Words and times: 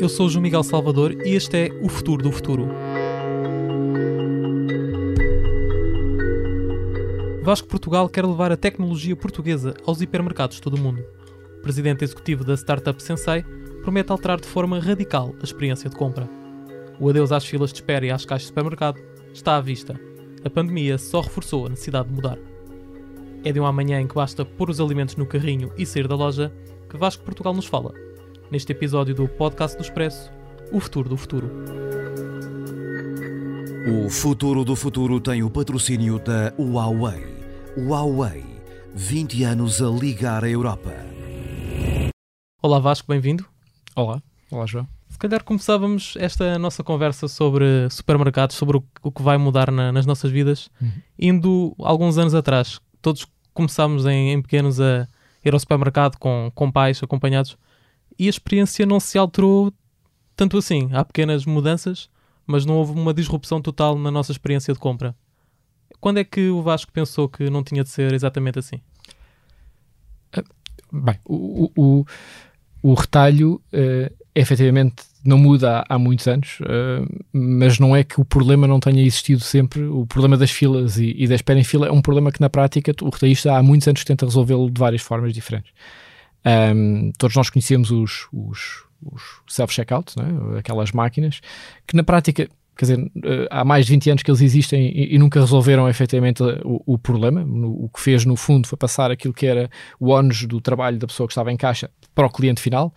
eu 0.00 0.08
sou 0.08 0.26
o 0.26 0.30
João 0.30 0.42
Miguel 0.42 0.62
Salvador 0.62 1.26
e 1.26 1.34
este 1.34 1.56
é 1.56 1.70
O 1.82 1.88
Futuro 1.88 2.22
do 2.22 2.30
Futuro. 2.30 2.68
Vasco 7.42 7.66
Portugal 7.66 8.08
quer 8.08 8.24
levar 8.24 8.52
a 8.52 8.56
tecnologia 8.56 9.16
portuguesa 9.16 9.74
aos 9.84 10.00
hipermercados 10.00 10.56
de 10.56 10.62
todo 10.62 10.74
o 10.74 10.80
mundo. 10.80 11.02
O 11.58 11.62
presidente 11.62 12.04
executivo 12.04 12.44
da 12.44 12.54
startup 12.54 13.02
Sensei 13.02 13.42
promete 13.82 14.12
alterar 14.12 14.40
de 14.40 14.46
forma 14.46 14.78
radical 14.78 15.34
a 15.40 15.44
experiência 15.44 15.90
de 15.90 15.96
compra. 15.96 16.28
O 17.00 17.08
adeus 17.08 17.32
às 17.32 17.44
filas 17.44 17.72
de 17.72 17.78
espera 17.78 18.06
e 18.06 18.10
às 18.10 18.24
caixas 18.24 18.42
de 18.42 18.48
supermercado 18.48 19.00
está 19.32 19.56
à 19.56 19.60
vista. 19.60 19.98
A 20.44 20.50
pandemia 20.50 20.96
só 20.96 21.22
reforçou 21.22 21.66
a 21.66 21.70
necessidade 21.70 22.08
de 22.08 22.14
mudar. 22.14 22.38
É 23.44 23.50
de 23.50 23.58
um 23.58 23.66
amanhã 23.66 24.00
em 24.00 24.06
que 24.06 24.14
basta 24.14 24.44
pôr 24.44 24.70
os 24.70 24.80
alimentos 24.80 25.16
no 25.16 25.26
carrinho 25.26 25.72
e 25.76 25.84
sair 25.84 26.06
da 26.06 26.14
loja 26.14 26.52
que 26.88 26.96
Vasco 26.96 27.24
Portugal 27.24 27.54
nos 27.54 27.66
fala. 27.66 28.07
Neste 28.50 28.72
episódio 28.72 29.14
do 29.14 29.28
Podcast 29.28 29.76
do 29.76 29.82
Expresso, 29.82 30.30
o 30.72 30.80
futuro 30.80 31.08
do 31.08 31.16
futuro. 31.16 31.50
O 34.04 34.10
futuro 34.10 34.64
do 34.64 34.74
futuro 34.76 35.20
tem 35.20 35.42
o 35.42 35.50
patrocínio 35.50 36.18
da 36.18 36.52
Huawei. 36.58 37.26
Huawei, 37.76 38.44
20 38.94 39.44
anos 39.44 39.82
a 39.82 39.88
ligar 39.88 40.44
a 40.44 40.48
Europa. 40.50 40.92
Olá 42.62 42.78
Vasco, 42.78 43.06
bem-vindo. 43.08 43.44
Olá, 43.94 44.22
olá 44.50 44.66
João. 44.66 44.86
Se 45.08 45.18
calhar 45.18 45.42
começávamos 45.42 46.14
esta 46.18 46.58
nossa 46.58 46.82
conversa 46.84 47.28
sobre 47.28 47.88
supermercados, 47.90 48.56
sobre 48.56 48.76
o, 48.78 48.84
o 49.02 49.10
que 49.10 49.22
vai 49.22 49.36
mudar 49.38 49.70
na, 49.70 49.90
nas 49.92 50.06
nossas 50.06 50.30
vidas, 50.30 50.68
Uhum. 50.80 50.90
indo 51.18 51.74
alguns 51.78 52.18
anos 52.18 52.34
atrás. 52.34 52.80
Todos 53.00 53.26
começámos 53.54 54.06
em, 54.06 54.32
em 54.32 54.42
pequenos 54.42 54.80
a 54.80 55.08
ir 55.44 55.52
ao 55.54 55.58
supermercado 55.60 56.16
com, 56.18 56.50
com 56.54 56.70
pais 56.70 57.00
acompanhados 57.02 57.56
e 58.18 58.26
a 58.26 58.30
experiência 58.30 58.84
não 58.84 58.98
se 58.98 59.16
alterou 59.16 59.72
tanto 60.34 60.58
assim. 60.58 60.88
Há 60.92 61.04
pequenas 61.04 61.44
mudanças, 61.44 62.08
mas 62.46 62.64
não 62.64 62.76
houve 62.76 62.92
uma 62.92 63.14
disrupção 63.14 63.60
total 63.60 63.98
na 63.98 64.10
nossa 64.10 64.32
experiência 64.32 64.72
de 64.72 64.80
compra. 64.80 65.14
Quando 66.00 66.18
é 66.18 66.24
que 66.24 66.48
o 66.48 66.62
Vasco 66.62 66.92
pensou 66.92 67.28
que 67.28 67.50
não 67.50 67.62
tinha 67.62 67.82
de 67.82 67.90
ser 67.90 68.12
exatamente 68.12 68.58
assim? 68.58 68.80
Bem, 70.92 71.16
o, 71.26 71.70
o, 71.76 72.06
o, 72.82 72.94
retalho 72.94 73.60
eh, 73.70 74.10
efetivamente 74.34 75.02
não 75.22 75.36
muda 75.36 75.80
há, 75.80 75.96
há 75.96 75.98
muitos 75.98 76.26
anos, 76.26 76.58
eh, 76.62 77.04
mas 77.30 77.78
não 77.78 77.94
é 77.94 78.02
que 78.02 78.20
o 78.20 78.24
problema 78.24 78.66
não 78.66 78.80
tenha 78.80 79.02
existido 79.02 79.40
sempre. 79.40 79.82
O 79.82 80.06
problema 80.06 80.36
das 80.36 80.50
filas 80.50 80.96
e, 80.96 81.14
e 81.18 81.26
da 81.26 81.34
espera 81.34 81.58
em 81.58 81.64
fila 81.64 81.88
é 81.88 81.92
um 81.92 82.00
problema 82.00 82.32
que 82.32 82.40
na 82.40 82.48
prática 82.48 82.94
o 83.02 83.10
retalhista 83.10 83.54
há 83.54 83.62
muitos 83.62 83.86
anos 83.86 84.02
tenta 84.04 84.24
resolvê-lo 84.24 84.70
de 84.70 84.78
várias 84.78 85.02
formas 85.02 85.34
diferentes. 85.34 85.72
Ahm, 86.44 87.10
todos 87.18 87.36
nós 87.36 87.50
conhecemos 87.50 87.90
os, 87.90 88.28
os, 88.32 88.84
os 89.12 89.22
self-checkout, 89.48 90.14
né? 90.18 90.58
aquelas 90.58 90.92
máquinas, 90.92 91.40
que 91.86 91.96
na 91.96 92.02
prática 92.02 92.48
quer 92.76 92.84
dizer, 92.84 93.10
eh, 93.24 93.48
há 93.50 93.64
mais 93.64 93.86
de 93.86 93.92
20 93.92 94.10
anos 94.10 94.22
que 94.22 94.30
eles 94.30 94.40
existem 94.40 94.86
e, 94.96 95.16
e 95.16 95.18
nunca 95.18 95.40
resolveram 95.40 95.88
efetivamente 95.88 96.42
o, 96.64 96.80
o 96.86 96.96
problema. 96.96 97.44
No- 97.44 97.84
o 97.84 97.88
que 97.88 98.00
fez, 98.00 98.24
no 98.24 98.36
fundo, 98.36 98.68
foi 98.68 98.78
passar 98.78 99.10
aquilo 99.10 99.34
que 99.34 99.46
era 99.46 99.68
o 99.98 100.10
ónus 100.10 100.44
do 100.46 100.60
trabalho 100.60 100.96
da 100.96 101.06
pessoa 101.08 101.26
que 101.26 101.32
estava 101.32 101.50
em 101.52 101.56
caixa 101.56 101.90
para 102.14 102.26
o 102.26 102.30
cliente 102.30 102.60
final, 102.60 102.94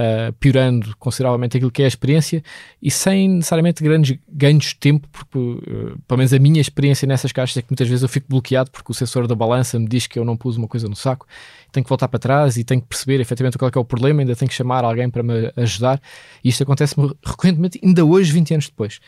eh, 0.00 0.32
piorando 0.38 0.96
consideravelmente 0.96 1.56
aquilo 1.56 1.72
que 1.72 1.82
é 1.82 1.84
a 1.84 1.88
experiência 1.88 2.40
e 2.80 2.88
sem 2.88 3.28
necessariamente 3.28 3.82
grandes 3.82 4.16
ganhos 4.28 4.66
de 4.66 4.76
tempo, 4.76 5.08
porque, 5.10 5.36
eh, 5.36 5.96
pelo 6.06 6.18
menos 6.18 6.32
a 6.32 6.38
minha 6.38 6.60
experiência 6.60 7.04
nessas 7.04 7.32
caixas 7.32 7.56
é 7.56 7.62
que 7.62 7.68
muitas 7.68 7.88
vezes 7.88 8.04
eu 8.04 8.08
fico 8.08 8.28
bloqueado 8.28 8.70
porque 8.70 8.92
o 8.92 8.94
sensor 8.94 9.26
da 9.26 9.34
balança 9.34 9.76
me 9.76 9.88
diz 9.88 10.06
que 10.06 10.16
eu 10.16 10.24
não 10.24 10.36
pus 10.36 10.56
uma 10.56 10.68
coisa 10.68 10.88
no 10.88 10.94
saco, 10.94 11.26
tenho 11.72 11.82
que 11.82 11.88
voltar 11.88 12.06
para 12.06 12.20
trás 12.20 12.56
e 12.56 12.62
tenho 12.62 12.80
que 12.80 12.86
perceber 12.86 13.18
efetivamente 13.18 13.58
qual 13.58 13.68
é, 13.74 13.76
é 13.76 13.80
o 13.80 13.84
problema, 13.84 14.20
ainda 14.20 14.36
tenho 14.36 14.48
que 14.48 14.54
chamar 14.54 14.84
alguém 14.84 15.10
para 15.10 15.24
me 15.24 15.52
ajudar 15.56 16.00
e 16.44 16.48
isto 16.48 16.62
acontece-me 16.62 17.12
recorrentemente 17.26 17.80
ainda 17.82 18.04
hoje, 18.04 18.30
20 18.30 18.54
anos 18.54 18.68
depois. 18.68 19.00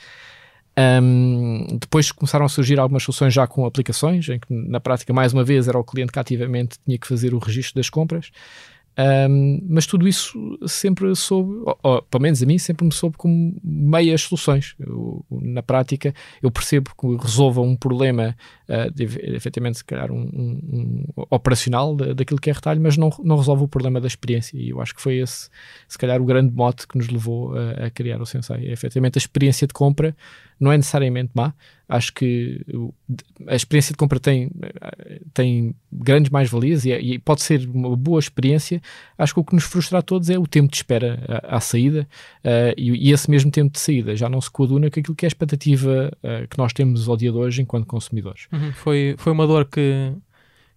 Um, 0.76 1.78
depois 1.78 2.10
começaram 2.10 2.46
a 2.46 2.48
surgir 2.48 2.80
algumas 2.80 3.04
soluções 3.04 3.32
já 3.32 3.46
com 3.46 3.64
aplicações, 3.64 4.28
em 4.28 4.40
que 4.40 4.52
na 4.52 4.80
prática, 4.80 5.12
mais 5.12 5.32
uma 5.32 5.44
vez, 5.44 5.68
era 5.68 5.78
o 5.78 5.84
cliente 5.84 6.10
que 6.10 6.18
ativamente 6.18 6.78
tinha 6.84 6.98
que 6.98 7.06
fazer 7.06 7.32
o 7.32 7.38
registro 7.38 7.76
das 7.76 7.88
compras. 7.88 8.32
Um, 9.00 9.66
mas 9.66 9.86
tudo 9.86 10.06
isso 10.06 10.58
sempre 10.66 11.14
soube, 11.16 11.62
ou, 11.64 11.78
ou, 11.82 12.02
pelo 12.02 12.22
menos 12.22 12.42
a 12.42 12.46
mim, 12.46 12.58
sempre 12.58 12.84
me 12.84 12.92
soube 12.92 13.16
como 13.16 13.56
meias 13.64 14.22
soluções. 14.22 14.74
Eu, 14.78 15.24
na 15.30 15.62
prática, 15.62 16.12
eu 16.42 16.50
percebo 16.50 16.90
que 16.98 17.16
resolva 17.16 17.62
um 17.62 17.74
problema, 17.74 18.36
uh, 18.70 18.90
de, 18.94 19.04
efetivamente, 19.34 19.78
se 19.78 19.84
calhar, 19.84 20.10
um, 20.10 20.20
um, 20.22 20.60
um 20.72 21.04
operacional 21.30 21.94
da- 21.96 22.12
daquilo 22.12 22.40
que 22.40 22.48
é 22.50 22.52
retalho, 22.52 22.80
mas 22.80 22.96
não, 22.96 23.10
não 23.22 23.36
resolve 23.36 23.64
o 23.64 23.68
problema 23.68 24.00
da 24.00 24.06
experiência. 24.06 24.56
E 24.56 24.70
eu 24.70 24.80
acho 24.80 24.94
que 24.94 25.02
foi 25.02 25.16
esse, 25.16 25.50
se 25.88 25.98
calhar, 25.98 26.20
o 26.20 26.24
grande 26.24 26.54
mote 26.54 26.86
que 26.86 26.96
nos 26.96 27.08
levou 27.08 27.54
a, 27.56 27.86
a 27.86 27.90
criar 27.90 28.20
o 28.20 28.26
Sensei. 28.26 28.68
É, 28.68 28.72
efetivamente, 28.72 29.18
a 29.18 29.20
experiência 29.20 29.66
de 29.66 29.74
compra 29.74 30.16
não 30.58 30.70
é 30.72 30.76
necessariamente 30.76 31.30
má. 31.34 31.54
Acho 31.88 32.12
que 32.14 32.64
a 33.48 33.54
experiência 33.56 33.92
de 33.92 33.96
compra 33.96 34.20
tem, 34.20 34.48
eh, 34.62 35.20
tem 35.34 35.74
grandes 35.90 36.30
mais-valias 36.30 36.84
e, 36.84 36.92
é- 36.92 37.00
e 37.00 37.18
pode 37.18 37.42
ser 37.42 37.68
uma 37.68 37.96
boa 37.96 38.20
experiência. 38.20 38.80
Acho 39.18 39.34
que 39.34 39.40
o 39.40 39.44
que 39.44 39.54
nos 39.54 39.64
frustra 39.64 39.98
a 39.98 40.02
todos 40.02 40.30
é 40.30 40.38
o 40.38 40.46
tempo 40.46 40.70
de 40.70 40.76
espera 40.76 41.18
à, 41.48 41.56
à 41.56 41.60
saída 41.60 42.06
eh, 42.44 42.74
e, 42.76 43.08
e 43.08 43.12
esse 43.12 43.28
mesmo 43.28 43.50
tempo 43.50 43.72
de 43.72 43.80
saída 43.80 44.14
já 44.14 44.28
não 44.28 44.40
se 44.40 44.48
coaduna 44.50 44.88
com 44.90 45.00
aquilo 45.00 45.16
que 45.16 45.24
é 45.24 45.26
a 45.26 45.32
expectativa 45.32 46.12
eh, 46.22 46.46
que 46.48 46.58
nós 46.58 46.72
temos 46.72 47.08
ao 47.08 47.16
dia 47.16 47.32
de 47.32 47.38
hoje 47.38 47.62
enquanto 47.62 47.86
consumidores. 47.86 48.46
Uhum, 48.52 48.59
Foi, 48.74 49.14
foi 49.18 49.32
uma 49.32 49.46
dor 49.46 49.64
que, 49.66 50.12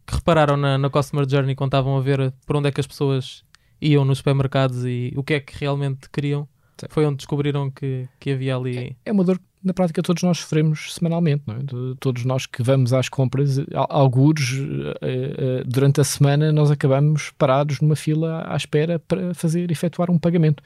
que 0.06 0.16
repararam 0.16 0.58
na, 0.58 0.78
na 0.78 0.90
Customer 0.90 1.28
Journey 1.30 1.56
quando 1.56 1.70
estavam 1.70 1.98
a 1.98 2.02
ver 2.02 2.34
por 2.46 2.56
onde 2.56 2.70
é 2.70 2.72
que 2.72 2.80
as 2.80 2.88
pessoas 2.88 3.44
iam 3.82 4.06
nos 4.06 4.20
supermercados 4.20 4.86
e 4.86 5.14
o 5.16 5.24
que 5.24 5.34
é 5.36 5.40
que 5.40 5.58
realmente 5.60 6.10
queriam. 6.10 6.48
Sim. 6.80 6.88
Foi 6.90 7.06
onde 7.06 7.18
descobriram 7.18 7.70
que, 7.70 8.08
que 8.20 8.32
havia 8.32 8.56
ali. 8.56 8.96
é 9.06 9.12
uma 9.12 9.24
dor 9.24 9.38
que 9.38 9.44
na 9.64 9.74
prática 9.74 10.02
todos 10.02 10.24
nós 10.24 10.40
sofremos 10.40 10.94
semanalmente, 10.94 11.44
não 11.48 11.56
é? 11.56 11.60
De- 11.60 11.96
todos 12.00 12.26
nós 12.26 12.46
que 12.46 12.62
vamos 12.64 12.92
às 12.92 13.08
compras, 13.08 13.60
al- 13.74 13.88
algures 13.90 14.54
eh, 15.02 15.36
eh, 15.62 15.64
durante 15.66 16.02
a 16.02 16.04
semana 16.04 16.52
nós 16.52 16.70
acabamos 16.72 17.32
parados 17.38 17.80
numa 17.80 17.96
fila 17.96 18.44
à 18.48 18.56
espera 18.58 19.00
para 19.00 19.34
fazer, 19.34 19.72
efetuar 19.72 20.10
um 20.12 20.18
pagamento. 20.20 20.62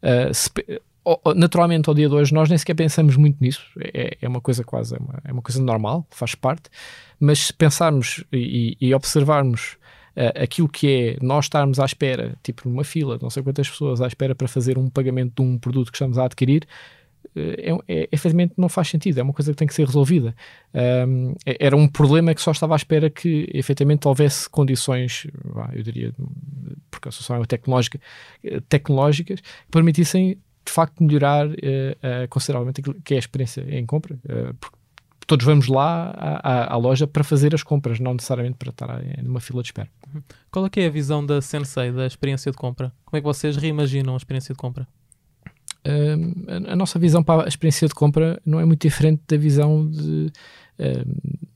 O- 0.00 0.80
naturalmente 1.36 1.88
ao 1.88 1.94
dia 1.94 2.08
de 2.08 2.14
hoje 2.14 2.32
nós 2.32 2.48
nem 2.48 2.58
sequer 2.58 2.74
pensamos 2.74 3.16
muito 3.16 3.36
nisso, 3.40 3.62
é, 3.78 4.16
é 4.20 4.28
uma 4.28 4.40
coisa 4.40 4.64
quase, 4.64 4.94
é 4.94 4.98
uma, 4.98 5.20
é 5.24 5.32
uma 5.32 5.42
coisa 5.42 5.62
normal, 5.62 6.06
faz 6.10 6.34
parte, 6.34 6.70
mas 7.18 7.46
se 7.46 7.52
pensarmos 7.52 8.24
e, 8.32 8.76
e 8.80 8.94
observarmos 8.94 9.76
eh, 10.16 10.42
aquilo 10.42 10.68
que 10.68 10.88
é 10.88 11.24
nós 11.24 11.44
estarmos 11.44 11.78
à 11.78 11.84
espera, 11.84 12.36
tipo 12.42 12.68
numa 12.68 12.84
fila, 12.84 13.18
não 13.20 13.30
sei 13.30 13.42
quantas 13.42 13.68
pessoas 13.68 14.00
à 14.00 14.06
espera 14.06 14.34
para 14.34 14.48
fazer 14.48 14.76
um 14.76 14.90
pagamento 14.90 15.42
de 15.42 15.48
um 15.48 15.58
produto 15.58 15.90
que 15.90 15.96
estamos 15.96 16.18
a 16.18 16.24
adquirir, 16.24 16.66
é, 17.36 17.70
é, 17.86 18.08
efetivamente 18.10 18.54
não 18.56 18.68
faz 18.68 18.88
sentido, 18.88 19.18
é 19.18 19.22
uma 19.22 19.32
coisa 19.32 19.52
que 19.52 19.56
tem 19.56 19.68
que 19.68 19.74
ser 19.74 19.86
resolvida. 19.86 20.34
Um, 20.74 21.34
é- 21.46 21.66
era 21.66 21.76
um 21.76 21.86
problema 21.86 22.34
que 22.34 22.40
só 22.40 22.50
estava 22.50 22.74
à 22.74 22.76
espera 22.76 23.08
que 23.10 23.48
efetivamente 23.52 24.08
houvesse 24.08 24.48
condições, 24.48 25.26
eu 25.72 25.82
diria, 25.82 26.12
porque 26.90 27.08
a 27.08 27.12
solução 27.12 27.42
é 27.42 27.46
tecnológica, 27.46 28.00
eh, 28.42 28.60
tecnológicas, 28.68 29.40
que 29.40 29.70
permitissem 29.70 30.38
de 30.64 30.72
facto 30.72 31.02
melhorar 31.02 31.46
eh, 31.62 31.96
eh, 32.02 32.26
consideravelmente 32.28 32.80
aquilo 32.80 32.96
que 33.02 33.14
é 33.14 33.16
a 33.16 33.20
experiência 33.20 33.64
em 33.68 33.84
compra, 33.86 34.18
eh, 34.28 34.52
porque 34.60 34.76
todos 35.26 35.44
vamos 35.44 35.66
lá 35.68 36.10
à, 36.16 36.52
à- 36.52 36.72
à 36.74 36.76
loja 36.76 37.06
para 37.06 37.22
fazer 37.24 37.54
as 37.54 37.62
compras, 37.62 37.98
não 38.00 38.14
necessariamente 38.14 38.56
para 38.56 38.70
estar 38.70 39.02
numa 39.22 39.40
fila 39.40 39.62
de 39.62 39.68
espera. 39.68 39.88
Qual 40.50 40.64
é 40.66 40.70
que 40.70 40.80
é 40.80 40.86
a 40.86 40.90
visão 40.90 41.24
da 41.24 41.40
Sensei 41.42 41.92
da 41.92 42.06
experiência 42.06 42.50
de 42.50 42.56
compra? 42.56 42.92
Como 43.04 43.16
é 43.18 43.20
que 43.20 43.26
vocês 43.26 43.56
reimaginam 43.56 44.14
a 44.14 44.16
experiência 44.16 44.54
de 44.54 44.58
compra? 44.58 44.86
Um, 45.86 46.34
a, 46.68 46.72
a 46.72 46.76
nossa 46.76 46.98
visão 46.98 47.22
para 47.22 47.44
a 47.44 47.48
experiência 47.48 47.86
de 47.88 47.94
compra 47.94 48.40
não 48.44 48.58
é 48.60 48.64
muito 48.64 48.82
diferente 48.82 49.22
da 49.28 49.36
visão 49.36 49.88
de. 49.88 50.30
um, 50.78 51.47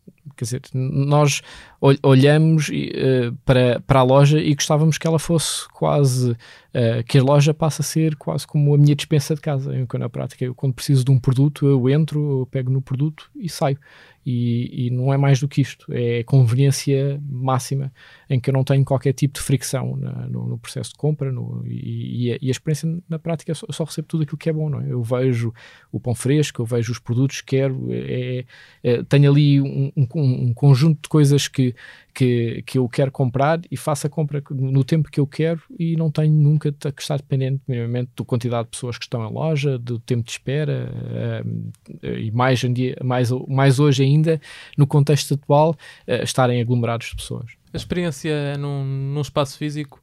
quer 0.43 0.59
dizer, 0.59 0.63
nós 0.75 1.41
ol- 1.81 1.97
olhamos 2.03 2.69
uh, 2.69 3.33
para, 3.45 3.81
para 3.81 4.01
a 4.01 4.03
loja 4.03 4.41
e 4.41 4.55
gostávamos 4.55 4.99
que 4.99 5.07
ela 5.07 5.19
fosse 5.19 5.69
quase. 5.71 6.33
uh, 6.33 7.05
que 7.07 7.19
a 7.19 7.23
loja 7.23 7.55
passe 7.55 7.81
a 7.81 7.85
ser 7.85 8.17
quase 8.17 8.47
como 8.47 8.75
a 8.75 8.79
minha 8.79 8.95
dispensa 8.97 9.35
de 9.35 9.41
casa. 9.41 9.73
Que 9.87 9.99
na 9.99 10.09
prática, 10.09 10.45
eu, 10.45 10.55
quando 10.55 10.75
preciso 10.75 11.05
de 11.05 11.11
um 11.11 11.19
produto, 11.19 11.67
eu 11.67 11.89
entro, 11.89 12.41
eu 12.41 12.47
pego 12.47 12.71
no 12.71 12.83
produto 12.83 13.31
e 13.37 13.49
saio. 13.49 13.79
E, 14.25 14.87
e 14.87 14.91
não 14.91 15.13
é 15.13 15.17
mais 15.17 15.41
do 15.41 15.49
que 15.49 15.61
isto. 15.61 15.87
É 15.91 16.23
conveniência 16.23 17.21
máxima 17.29 17.93
em 18.31 18.39
que 18.39 18.51
eu 18.51 18.55
não 18.55 18.63
tenho 18.65 18.85
qualquer 18.85 19.13
tipo 19.13 19.35
de 19.35 19.41
fricção 19.41 19.97
na- 19.97 20.29
no, 20.29 20.47
no 20.49 20.59
processo 20.59 20.91
de 20.91 20.97
compra 20.97 21.33
no- 21.33 21.65
e, 21.67 22.29
e 22.29 22.33
a, 22.33 22.39
e 22.41 22.49
a 22.49 22.51
experiência 22.51 22.89
na 23.09 23.19
prática 23.19 23.51
eu 23.51 23.55
só, 23.57 23.67
só 23.71 23.85
recebo 23.85 24.07
tudo 24.09 24.23
aquilo 24.23 24.39
que 24.39 24.49
é 24.49 24.53
bom, 24.53 24.69
não 24.71 24.81
é? 24.81 24.93
Eu 24.93 25.03
vejo 25.03 25.53
o 25.91 25.99
pão 25.99 26.15
fresco, 26.15 26.63
eu 26.63 26.67
vejo 26.67 26.93
os 26.93 26.99
produtos 26.99 27.41
que 27.41 27.57
quero, 27.57 27.89
é, 27.91 28.45
é- 28.83 29.03
tenho 29.05 29.31
ali 29.31 29.61
um, 29.61 29.91
um- 29.97 30.07
um 30.49 30.55
conjunto 30.55 31.03
de 31.03 31.09
coisas 31.09 31.49
que, 31.49 31.75
que, 32.15 32.63
que 32.67 32.79
eu 32.79 32.89
quero 32.89 33.11
comprar 33.11 33.61
e 33.71 33.77
faço 33.77 34.07
a 34.07 34.11
compra 34.11 34.43
no 34.51 34.85
tempo 34.85 35.11
que 35.11 35.19
eu 35.19 35.27
quero 35.27 35.61
e 35.79 35.97
não 35.97 36.11
tenho 36.11 36.33
nunca 36.33 36.71
que 36.73 37.03
estar 37.03 37.17
dependente 37.17 37.61
minimamente 37.67 38.11
da 38.17 38.25
quantidade 38.25 38.65
de 38.65 38.71
pessoas 38.71 38.99
que 38.99 39.05
estão 39.05 39.27
em 39.29 39.33
loja, 39.33 39.79
do 39.79 39.99
tempo 39.99 40.23
de 40.25 40.31
espera 40.31 40.93
eh, 42.03 42.19
e 42.21 42.31
mais, 42.31 42.61
dia, 42.61 42.97
mais, 43.03 43.31
mais 43.49 43.79
hoje 43.81 44.03
ainda, 44.03 44.12
no 44.77 44.87
contexto 44.87 45.35
atual, 45.35 45.77
eh, 46.07 46.23
estarem 46.23 46.61
aglomerados 46.61 47.09
de 47.09 47.17
pessoas. 47.17 47.53
A 47.73 47.77
experiência 47.77 48.57
num, 48.59 48.85
num 48.85 49.21
espaço 49.21 49.57
físico, 49.57 50.03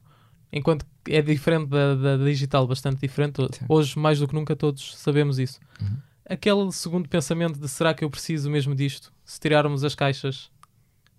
enquanto 0.52 0.84
é 1.08 1.22
diferente 1.22 1.68
da, 1.68 1.94
da 1.94 2.16
digital, 2.16 2.66
bastante 2.66 3.00
diferente. 3.00 3.42
Sim. 3.52 3.64
Hoje, 3.68 3.98
mais 3.98 4.18
do 4.18 4.28
que 4.28 4.34
nunca, 4.34 4.56
todos 4.56 4.96
sabemos 4.96 5.38
isso. 5.38 5.60
Uhum. 5.80 5.96
Aquele 6.28 6.70
segundo 6.72 7.08
pensamento 7.08 7.58
de 7.58 7.68
será 7.68 7.92
que 7.92 8.04
eu 8.04 8.10
preciso 8.10 8.50
mesmo 8.50 8.74
disto? 8.74 9.12
Se 9.24 9.40
tirarmos 9.40 9.82
as 9.82 9.94
caixas, 9.94 10.50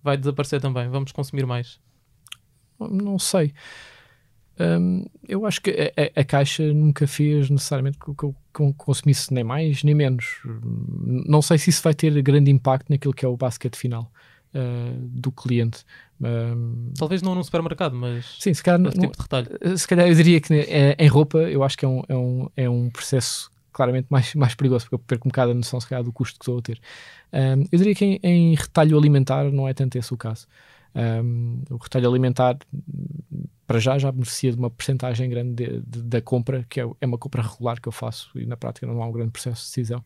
vai 0.01 0.17
desaparecer 0.17 0.61
também. 0.61 0.87
Vamos 0.89 1.11
consumir 1.11 1.45
mais. 1.45 1.79
Não 2.79 3.19
sei. 3.19 3.53
Hum, 4.79 5.05
eu 5.27 5.45
acho 5.45 5.59
que 5.61 5.71
a, 5.71 6.19
a- 6.21 6.23
caixa 6.23 6.71
nunca 6.73 7.07
fez 7.07 7.49
necessariamente 7.49 7.97
que 7.97 8.13
que 8.13 8.23
eu 8.25 8.35
con- 8.53 8.73
consumisse 8.73 9.33
nem 9.33 9.43
mais 9.43 9.83
nem 9.83 9.95
menos. 9.95 10.39
Não 11.25 11.41
sei 11.41 11.57
se 11.57 11.69
isso 11.71 11.81
vai 11.81 11.93
ter 11.93 12.21
grande 12.21 12.51
impacto 12.51 12.89
naquilo 12.89 13.13
que 13.13 13.25
é 13.25 13.27
o 13.27 13.35
basket 13.35 13.75
final 13.75 14.11
uh, 14.53 14.97
do 14.99 15.31
cliente. 15.31 15.83
Talvez 16.97 17.21
não 17.23 17.33
num 17.33 17.43
supermercado, 17.43 17.95
mas 17.95 18.37
sim, 18.39 18.53
se 18.53 18.61
calhar, 18.61 18.79
tipo 18.91 19.15
de 19.15 19.21
retalho. 19.21 19.77
se 19.77 19.87
calhar 19.87 20.07
eu 20.07 20.13
diria 20.13 20.39
que 20.39 20.53
eh, 20.53 20.95
em 20.99 21.07
roupa 21.07 21.39
eu 21.39 21.63
acho 21.63 21.75
que 21.77 21.85
é 21.85 21.87
um, 21.87 22.01
é 22.07 22.15
um, 22.15 22.49
é 22.55 22.69
um 22.69 22.89
processo 22.91 23.49
claramente 23.71 24.07
mais, 24.09 24.35
mais 24.35 24.53
perigoso, 24.53 24.85
porque 24.85 24.95
eu 24.95 24.99
perco 24.99 25.27
um 25.27 25.31
bocado 25.31 25.51
a 25.51 25.55
noção 25.55 25.79
se 25.79 25.87
calhar 25.87 26.03
do 26.03 26.11
custo 26.13 26.37
que 26.37 26.43
estou 26.43 26.59
a 26.59 26.61
ter. 26.61 26.79
Eu 27.71 27.77
diria 27.79 27.95
que 27.95 28.05
em, 28.05 28.19
em 28.21 28.53
retalho 28.55 28.97
alimentar 28.97 29.49
não 29.51 29.67
é 29.67 29.73
tanto 29.73 29.97
esse 29.97 30.13
o 30.13 30.17
caso. 30.17 30.45
Hum, 30.93 31.63
o 31.69 31.77
retalho 31.77 32.09
alimentar, 32.09 32.57
para 33.65 33.79
já, 33.79 33.97
já 33.97 34.11
beneficia 34.11 34.51
de 34.51 34.57
uma 34.57 34.69
percentagem 34.69 35.29
grande 35.29 35.53
de- 35.53 35.81
de- 35.87 36.01
da 36.03 36.21
compra, 36.21 36.65
que 36.69 36.81
é, 36.81 36.85
é 36.99 37.05
uma 37.05 37.17
compra 37.17 37.41
regular 37.41 37.79
que 37.79 37.87
eu 37.87 37.91
faço 37.91 38.29
e 38.37 38.45
na 38.45 38.57
prática 38.57 38.85
não 38.85 39.01
há 39.01 39.07
um 39.07 39.11
grande 39.11 39.31
processo 39.31 39.61
de 39.61 39.67
decisão. 39.69 40.03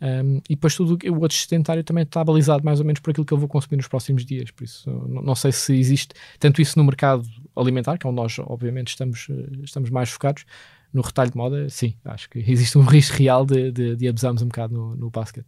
Um, 0.00 0.36
e 0.48 0.54
depois 0.54 0.76
tudo 0.76 0.96
o 1.10 1.20
outro 1.20 1.36
sustentário 1.36 1.82
também 1.82 2.04
está 2.04 2.22
balizado 2.22 2.64
mais 2.64 2.78
ou 2.78 2.86
menos 2.86 3.00
por 3.00 3.10
aquilo 3.10 3.26
que 3.26 3.32
eu 3.32 3.38
vou 3.38 3.48
consumir 3.48 3.78
nos 3.78 3.88
próximos 3.88 4.24
dias. 4.24 4.50
Por 4.50 4.62
isso, 4.64 4.88
não, 4.90 5.22
não 5.22 5.34
sei 5.34 5.50
se 5.50 5.74
existe 5.74 6.14
tanto 6.38 6.60
isso 6.62 6.78
no 6.78 6.84
mercado 6.84 7.26
alimentar, 7.56 7.98
que 7.98 8.06
é 8.06 8.10
onde 8.10 8.16
nós, 8.20 8.38
obviamente, 8.38 8.88
estamos, 8.88 9.26
eh, 9.30 9.48
estamos 9.64 9.90
mais 9.90 10.10
focados. 10.10 10.44
No 10.92 11.02
retalho 11.02 11.30
de 11.30 11.36
moda, 11.36 11.68
sim, 11.68 11.94
acho 12.04 12.30
que 12.30 12.38
existe 12.38 12.78
um 12.78 12.82
risco 12.86 13.16
real 13.16 13.44
de, 13.44 13.72
de, 13.72 13.96
de 13.96 14.08
abusarmos 14.08 14.40
um 14.42 14.46
bocado 14.46 14.72
no, 14.74 14.94
no 14.96 15.10
basket. 15.10 15.44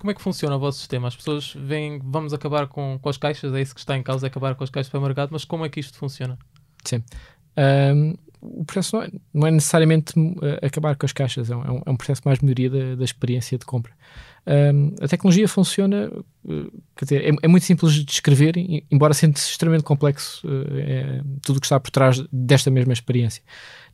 Como 0.00 0.10
é 0.10 0.14
que 0.14 0.22
funciona 0.22 0.56
o 0.56 0.58
vosso 0.58 0.78
sistema? 0.78 1.08
As 1.08 1.14
pessoas 1.14 1.52
veem, 1.54 2.00
vamos 2.02 2.32
acabar 2.32 2.66
com, 2.66 2.98
com 3.00 3.08
as 3.10 3.18
caixas, 3.18 3.52
é 3.52 3.60
isso 3.60 3.74
que 3.74 3.80
está 3.80 3.94
em 3.98 4.02
causa, 4.02 4.26
é 4.26 4.28
acabar 4.28 4.54
com 4.54 4.64
as 4.64 4.70
caixas 4.70 4.86
de 4.86 4.92
supermercado, 4.92 5.28
mas 5.30 5.44
como 5.44 5.62
é 5.64 5.68
que 5.68 5.78
isto 5.78 5.98
funciona? 5.98 6.38
Um, 7.94 8.14
o 8.40 8.64
processo 8.64 8.96
não 8.96 9.02
é, 9.04 9.10
não 9.34 9.46
é 9.46 9.50
necessariamente 9.50 10.18
uh, 10.18 10.64
acabar 10.64 10.96
com 10.96 11.04
as 11.04 11.12
caixas, 11.12 11.50
é 11.50 11.54
um, 11.56 11.62
é 11.62 11.70
um- 11.70 11.82
é 11.84 11.90
um 11.90 11.96
processo 11.96 12.22
mais 12.24 12.38
melhoria 12.40 12.70
da, 12.70 12.94
da 12.96 13.04
experiência 13.04 13.58
de 13.58 13.66
compra. 13.66 13.92
A 15.00 15.08
tecnologia 15.08 15.46
funciona, 15.46 16.10
uh, 16.44 16.82
quer 16.96 17.04
dizer, 17.04 17.24
é, 17.24 17.36
é 17.42 17.48
muito 17.48 17.64
simples 17.64 17.92
de 17.92 18.04
descrever, 18.04 18.54
embora 18.90 19.14
sendo 19.14 19.36
extremamente 19.36 19.84
complexo 19.84 20.46
uh, 20.46 20.78
é, 20.78 21.22
tudo 21.42 21.58
o 21.58 21.60
que 21.60 21.66
está 21.66 21.78
por 21.78 21.90
trás 21.90 22.22
desta 22.32 22.70
mesma 22.70 22.92
experiência. 22.92 23.42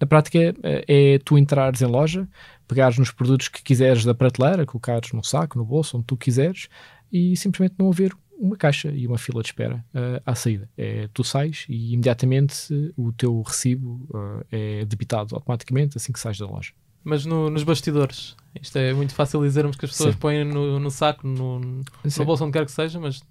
Na 0.00 0.06
prática, 0.06 0.54
uh, 0.58 0.84
é 0.86 1.18
tu 1.24 1.36
entrares 1.36 1.82
em 1.82 1.86
loja, 1.86 2.28
pegares 2.66 2.98
nos 2.98 3.10
produtos 3.10 3.48
que 3.48 3.62
quiseres 3.62 4.04
da 4.04 4.14
prateleira, 4.14 4.64
colocares 4.64 5.12
no 5.12 5.22
saco, 5.22 5.58
no 5.58 5.64
bolso, 5.64 5.96
onde 5.96 6.06
tu 6.06 6.16
quiseres, 6.16 6.68
e 7.12 7.36
simplesmente 7.36 7.74
não 7.78 7.90
haver 7.90 8.12
uma 8.38 8.56
caixa 8.56 8.90
e 8.90 9.06
uma 9.06 9.18
fila 9.18 9.42
de 9.42 9.48
espera 9.48 9.84
uh, 9.94 10.22
à 10.24 10.34
saída. 10.34 10.68
É, 10.76 11.08
tu 11.12 11.24
sais 11.24 11.64
e 11.68 11.94
imediatamente 11.94 12.92
o 12.96 13.12
teu 13.12 13.40
recibo 13.42 14.06
uh, 14.10 14.44
é 14.50 14.84
debitado 14.84 15.34
automaticamente 15.34 15.96
assim 15.96 16.12
que 16.12 16.20
sais 16.20 16.38
da 16.38 16.46
loja. 16.46 16.72
Mas 17.08 17.24
no- 17.24 17.48
nos 17.48 17.62
bastidores, 17.62 18.34
isto 18.60 18.76
é 18.76 18.92
muito 18.92 19.14
fácil 19.14 19.40
dizermos 19.40 19.76
que 19.76 19.84
as 19.84 19.92
pessoas 19.92 20.14
Sim. 20.14 20.20
põem 20.20 20.44
no, 20.44 20.80
no 20.80 20.90
saco, 20.90 21.24
no, 21.24 21.60
no 21.60 22.24
bolso, 22.24 22.42
onde 22.44 22.52
quer 22.52 22.66
que 22.66 22.72
seja, 22.72 22.98
mas 22.98 23.22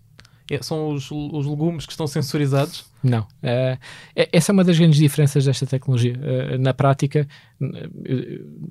é- 0.50 0.62
são 0.62 0.92
os, 0.94 1.12
os 1.12 1.46
legumes 1.46 1.86
que 1.86 1.92
estão 1.92 2.08
sensorizados. 2.08 2.86
Não. 3.04 3.22
Uh, 3.44 3.78
é- 4.16 4.30
essa 4.32 4.52
é 4.52 4.54
uma 4.54 4.64
das 4.64 4.80
grandes 4.80 4.98
diferenças 4.98 5.44
desta 5.44 5.66
tecnologia. 5.66 6.14
Uh, 6.18 6.58
na 6.58 6.74
prática, 6.74 7.28
uh, 7.60 7.66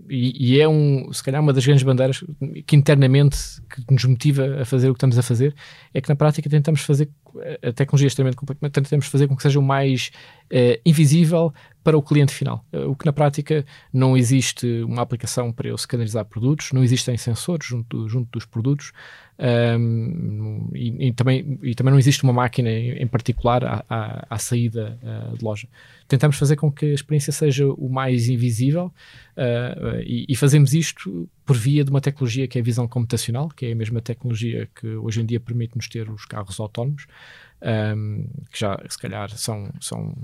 e, 0.08 0.54
e 0.54 0.60
é 0.60 0.66
um, 0.66 1.12
se 1.12 1.22
calhar 1.22 1.42
uma 1.42 1.52
das 1.52 1.66
grandes 1.66 1.82
bandeiras 1.84 2.24
que 2.66 2.74
internamente 2.74 3.36
que 3.68 3.84
nos 3.92 4.04
motiva 4.06 4.62
a 4.62 4.64
fazer 4.64 4.88
o 4.88 4.94
que 4.94 4.98
estamos 4.98 5.18
a 5.18 5.22
fazer, 5.22 5.54
é 5.92 6.00
que 6.00 6.08
na 6.08 6.16
prática 6.16 6.48
tentamos 6.48 6.80
fazer 6.80 7.10
a 7.62 7.72
tecnologia 7.72 8.06
é 8.06 8.08
extremamente 8.08 8.36
complexa, 8.36 8.70
tentamos 8.70 9.06
fazer 9.06 9.28
com 9.28 9.36
que 9.36 9.42
seja 9.42 9.58
o 9.58 9.62
mais 9.62 10.10
uh, 10.52 10.80
invisível 10.84 11.52
para 11.82 11.96
o 11.96 12.02
cliente 12.02 12.32
final. 12.32 12.64
Uh, 12.72 12.90
o 12.90 12.96
que 12.96 13.04
na 13.04 13.12
prática 13.12 13.64
não 13.92 14.16
existe 14.16 14.66
uma 14.82 15.02
aplicação 15.02 15.52
para 15.52 15.68
eu 15.68 15.76
scannerizar 15.76 16.24
produtos, 16.24 16.72
não 16.72 16.82
existem 16.82 17.16
sensores 17.16 17.66
junto, 17.66 18.08
junto 18.08 18.30
dos 18.32 18.46
produtos 18.46 18.92
um, 19.78 20.70
e, 20.74 21.08
e 21.08 21.12
também, 21.12 21.58
e 21.62 21.74
também 21.74 21.92
não 21.92 21.98
existe 21.98 22.22
uma 22.22 22.32
máquina 22.32 22.70
em, 22.70 23.02
em 23.02 23.06
particular 23.06 23.64
à, 23.64 23.84
à, 23.88 24.26
à 24.30 24.38
saída 24.38 24.98
uh, 25.02 25.36
de 25.36 25.44
loja. 25.44 25.68
Tentamos 26.06 26.36
fazer 26.36 26.56
com 26.56 26.70
que 26.70 26.86
a 26.86 26.94
experiência 26.94 27.32
seja 27.32 27.66
o 27.66 27.88
mais 27.88 28.28
invisível 28.28 28.92
uh, 29.36 30.00
e, 30.04 30.26
e, 30.28 30.36
fazemos 30.36 30.74
isto 30.74 31.28
por 31.44 31.56
via 31.56 31.82
de 31.82 31.90
uma 31.90 32.00
tecnologia 32.00 32.46
que 32.46 32.58
é 32.58 32.60
a 32.60 32.64
visão 32.64 32.86
computacional, 32.86 33.48
que 33.48 33.66
é 33.66 33.72
a 33.72 33.74
mesma 33.74 34.00
tecnologia 34.00 34.68
que 34.74 34.86
hoje 34.86 35.22
em 35.22 35.26
dia 35.26 35.40
permite-nos 35.40 35.88
ter 35.88 36.10
os 36.10 36.24
carros 36.24 36.60
autónomos, 36.60 37.06
um, 37.96 38.26
que 38.50 38.60
já 38.60 38.78
se 38.88 38.98
calhar 38.98 39.30
são, 39.30 39.70
são 39.80 40.14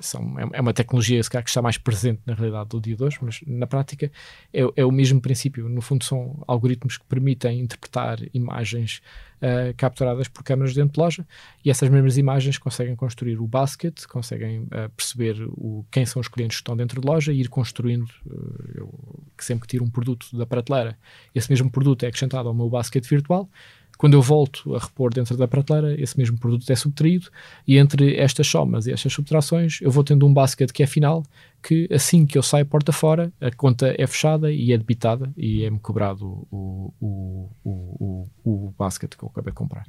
são, 0.00 0.36
é 0.52 0.60
uma 0.60 0.72
tecnologia 0.72 1.22
se 1.22 1.30
calhar, 1.30 1.44
que 1.44 1.50
está 1.50 1.62
mais 1.62 1.78
presente 1.78 2.20
na 2.26 2.34
realidade 2.34 2.68
do 2.70 2.80
dia 2.80 2.96
de 2.96 3.02
hoje, 3.02 3.18
mas 3.20 3.40
na 3.46 3.66
prática 3.66 4.10
é, 4.52 4.60
é 4.76 4.84
o 4.84 4.90
mesmo 4.90 5.20
princípio. 5.20 5.68
No 5.68 5.80
fundo, 5.80 6.04
são 6.04 6.42
algoritmos 6.46 6.98
que 6.98 7.04
permitem 7.04 7.60
interpretar 7.60 8.18
imagens 8.32 9.00
uh, 9.40 9.74
capturadas 9.76 10.28
por 10.28 10.42
câmaras 10.42 10.74
dentro 10.74 10.94
de 10.94 11.00
loja 11.00 11.26
e 11.64 11.70
essas 11.70 11.88
mesmas 11.88 12.16
imagens 12.16 12.58
conseguem 12.58 12.94
construir 12.96 13.38
o 13.40 13.46
basket, 13.46 14.04
conseguem 14.06 14.60
uh, 14.60 14.88
perceber 14.96 15.36
o, 15.50 15.84
quem 15.90 16.04
são 16.06 16.20
os 16.20 16.28
clientes 16.28 16.56
que 16.56 16.62
estão 16.62 16.76
dentro 16.76 17.00
de 17.00 17.06
loja 17.06 17.32
e 17.32 17.40
ir 17.40 17.48
construindo. 17.48 18.08
Uh, 18.26 18.70
eu, 18.74 19.24
que 19.36 19.44
sempre 19.44 19.62
que 19.62 19.68
tiro 19.68 19.84
um 19.84 19.90
produto 19.90 20.36
da 20.36 20.46
prateleira, 20.46 20.98
esse 21.34 21.50
mesmo 21.50 21.70
produto 21.70 22.04
é 22.04 22.08
acrescentado 22.08 22.48
ao 22.48 22.54
meu 22.54 22.68
basket 22.68 23.06
virtual 23.06 23.48
quando 24.00 24.14
eu 24.14 24.22
volto 24.22 24.74
a 24.74 24.78
repor 24.78 25.12
dentro 25.12 25.36
da 25.36 25.46
prateleira, 25.46 25.94
esse 26.00 26.16
mesmo 26.16 26.38
produto 26.38 26.70
é 26.70 26.74
subtraído 26.74 27.28
e 27.68 27.76
entre 27.76 28.16
estas 28.16 28.46
somas 28.46 28.86
e 28.86 28.92
estas 28.92 29.12
subtrações 29.12 29.78
eu 29.82 29.90
vou 29.90 30.02
tendo 30.02 30.26
um 30.26 30.32
basket 30.32 30.72
que 30.72 30.82
é 30.82 30.86
final, 30.86 31.22
que 31.62 31.86
assim 31.92 32.24
que 32.24 32.38
eu 32.38 32.42
saio 32.42 32.64
porta 32.64 32.92
fora, 32.92 33.30
a 33.38 33.50
conta 33.54 33.94
é 33.98 34.06
fechada 34.06 34.50
e 34.50 34.72
é 34.72 34.78
debitada 34.78 35.30
e 35.36 35.64
é-me 35.64 35.78
cobrado 35.78 36.46
o, 36.50 36.94
o, 36.98 37.50
o, 37.62 38.26
o, 38.42 38.68
o 38.68 38.74
basket 38.78 39.14
que 39.14 39.22
eu 39.22 39.28
acabei 39.28 39.52
de 39.52 39.58
comprar. 39.58 39.86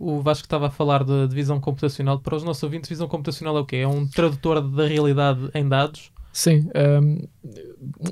O 0.00 0.20
Vasco 0.20 0.46
estava 0.46 0.66
a 0.66 0.70
falar 0.70 1.04
de, 1.04 1.28
de 1.28 1.34
visão 1.36 1.60
computacional. 1.60 2.18
Para 2.18 2.34
os 2.34 2.42
nossos 2.42 2.64
ouvintes, 2.64 2.90
visão 2.90 3.06
computacional 3.06 3.56
é 3.56 3.60
o 3.60 3.64
quê? 3.64 3.76
É 3.76 3.86
um 3.86 4.04
tradutor 4.04 4.60
da 4.60 4.84
realidade 4.84 5.48
em 5.54 5.68
dados? 5.68 6.10
Sim. 6.34 6.68
Um, 6.98 7.28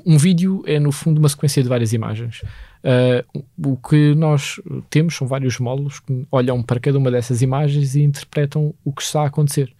um 0.05 0.17
vídeo 0.17 0.63
é, 0.65 0.79
no 0.79 0.93
fundo, 0.93 1.19
uma 1.19 1.27
sequência 1.27 1.61
de 1.61 1.67
várias 1.67 1.91
imagens. 1.91 2.41
Uh, 2.81 3.43
o 3.61 3.75
que 3.75 4.15
nós 4.15 4.61
temos 4.89 5.13
são 5.15 5.27
vários 5.27 5.59
módulos 5.59 5.99
que 5.99 6.25
olham 6.31 6.63
para 6.63 6.79
cada 6.79 6.97
uma 6.97 7.11
dessas 7.11 7.41
imagens 7.41 7.95
e 7.95 8.01
interpretam 8.01 8.73
o 8.85 8.93
que 8.93 9.01
está 9.01 9.23
a 9.23 9.27
acontecer. 9.27 9.73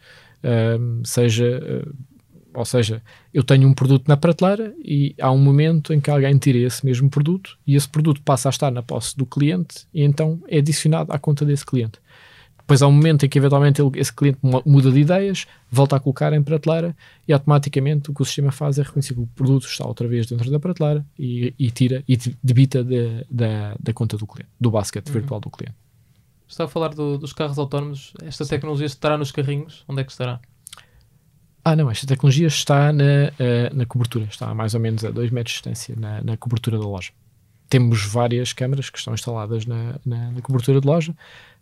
Uh, 0.43 1.01
seja, 1.07 1.85
uh, 1.87 1.95
ou 2.53 2.65
seja, 2.65 3.01
eu 3.33 3.43
tenho 3.43 3.65
um 3.65 3.73
produto 3.73 4.09
na 4.09 4.17
prateleira 4.17 4.75
e 4.83 5.15
há 5.21 5.31
um 5.31 5.39
momento 5.39 5.93
em 5.93 6.01
que 6.01 6.11
alguém 6.11 6.37
tira 6.37 6.57
esse 6.57 6.85
mesmo 6.85 7.09
produto 7.09 7.57
e 7.65 7.77
esse 7.77 7.87
produto 7.87 8.21
passa 8.23 8.49
a 8.49 8.51
estar 8.51 8.71
na 8.71 8.83
posse 8.83 9.15
do 9.15 9.25
cliente 9.25 9.87
e 9.93 10.03
então 10.03 10.41
é 10.49 10.57
adicionado 10.57 11.13
à 11.13 11.17
conta 11.17 11.45
desse 11.45 11.65
cliente. 11.65 11.97
Depois 12.63 12.81
há 12.81 12.87
um 12.87 12.91
momento 12.93 13.25
em 13.25 13.29
que 13.29 13.37
eventualmente 13.37 13.81
ele, 13.81 13.91
esse 13.99 14.11
cliente 14.11 14.39
muda 14.65 14.89
de 14.89 14.99
ideias, 14.99 15.45
volta 15.69 15.97
a 15.97 15.99
colocar 15.99 16.31
em 16.31 16.41
prateleira 16.41 16.95
e 17.27 17.33
automaticamente 17.33 18.09
o 18.09 18.13
que 18.13 18.21
o 18.21 18.25
sistema 18.25 18.53
faz 18.53 18.79
é 18.79 18.83
reconhecer 18.83 19.13
que 19.13 19.19
o 19.19 19.27
produto 19.27 19.65
está 19.65 19.85
outra 19.85 20.07
vez 20.07 20.25
dentro 20.27 20.49
da 20.49 20.59
prateleira 20.59 21.05
e, 21.19 21.53
e 21.59 21.69
tira 21.69 22.03
e 22.07 22.17
debita 22.41 22.81
de, 22.81 23.25
da, 23.29 23.75
da 23.77 23.93
conta 23.93 24.17
do 24.17 24.25
cliente, 24.25 24.49
do 24.59 24.71
basket 24.71 25.05
uhum. 25.05 25.13
virtual 25.13 25.41
do 25.41 25.49
cliente. 25.49 25.75
Está 26.47 26.63
a 26.63 26.67
falar 26.67 26.89
do, 26.89 27.17
dos 27.17 27.33
carros 27.33 27.59
autónomos. 27.59 28.13
Esta 28.23 28.45
tecnologia 28.45 28.85
estará 28.85 29.17
nos 29.17 29.31
carrinhos? 29.31 29.83
Onde 29.87 30.01
é 30.01 30.03
que 30.05 30.11
estará? 30.11 30.39
Ah, 31.65 31.75
não, 31.75 31.91
esta 31.91 32.07
tecnologia 32.07 32.47
está 32.47 32.93
na, 32.93 33.03
uh, 33.03 33.75
na 33.75 33.85
cobertura, 33.85 34.25
está 34.25 34.49
a 34.49 34.55
mais 34.55 34.73
ou 34.73 34.79
menos 34.79 35.03
a 35.03 35.11
2 35.11 35.31
metros 35.31 35.53
de 35.53 35.57
distância 35.57 35.95
na, 35.97 36.21
na 36.21 36.37
cobertura 36.37 36.77
da 36.77 36.85
loja. 36.85 37.11
Temos 37.69 38.05
várias 38.05 38.53
câmaras 38.53 38.89
que 38.89 38.97
estão 38.97 39.13
instaladas 39.13 39.65
na, 39.65 39.95
na, 40.05 40.31
na 40.31 40.41
cobertura 40.41 40.79
de 40.79 40.87
loja 40.87 41.15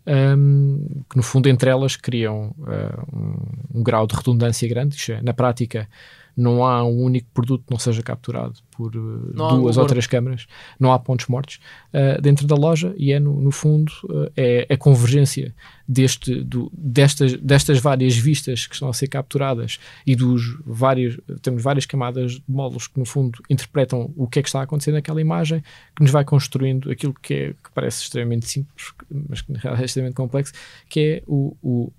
um, 0.06 1.04
que 1.10 1.18
no 1.18 1.24
fundo 1.24 1.48
entre 1.48 1.70
elas 1.70 1.96
criam 1.96 2.56
uh, 2.60 3.16
um, 3.16 3.80
um, 3.80 3.84
grau 3.84 4.08
de 4.08 4.16
redundância 4.16 4.68
grande. 4.68 5.12
É, 5.12 5.22
na 5.22 5.34
prática, 5.34 5.88
não 6.36 6.66
há 6.66 6.84
um 6.84 7.02
único 7.02 7.28
produto 7.34 7.64
que 7.66 7.72
não 7.72 7.80
seja 7.80 8.02
capturado 8.02 8.56
por 8.72 8.96
uh, 8.96 9.34
duas 9.34 9.78
ou 9.78 9.86
três 9.86 10.08
câmaras, 10.08 10.48
não 10.80 10.92
há 10.92 11.00
pontos 11.00 11.28
mortos. 11.28 11.60
Uh, 11.94 12.22
dentro 12.22 12.48
da 12.48 12.56
loja 12.56 12.94
e 12.98 13.12
é 13.12 13.20
no, 13.20 13.42
no 13.42 13.52
fundo 13.52 13.92
é 14.36 14.68
a 14.70 14.78
convergência 14.78 15.54
deste, 15.92 16.42
do, 16.44 16.72
destas, 16.74 17.34
destas 17.34 17.80
várias 17.80 18.16
vistas 18.16 18.66
que 18.66 18.74
estão 18.74 18.88
a 18.88 18.94
ser 18.94 19.08
capturadas 19.08 19.78
e 20.08 20.16
dos 20.16 20.58
vários, 20.66 21.20
temos 21.42 21.62
várias 21.62 21.86
camadas 21.86 22.34
de 22.34 22.44
módulos 22.48 22.88
que 22.88 22.98
no 22.98 23.06
fundo 23.06 23.44
interpretam 23.50 24.14
o 24.16 24.26
que 24.26 24.40
é 24.40 24.42
que 24.42 24.48
está 24.48 24.62
a 24.62 24.64
acontecer 24.64 24.94
naquela 24.94 25.20
imagem, 25.20 25.62
que 25.94 26.02
nos 26.02 26.12
vai 26.12 26.24
construindo 26.24 26.90
aquilo 26.90 27.14
que, 27.14 27.34
é, 27.34 27.50
que 27.50 27.72
parece 27.74 28.04
extremamente 28.04 28.48
simples, 28.48 28.94
mas 29.30 29.42
que 29.42 29.52
é 29.52 29.84
extremamente 29.84 30.16
complexo, 30.16 30.54
que 30.88 31.00
é 31.00 31.24
o, 31.28 31.58
o, 31.62 31.92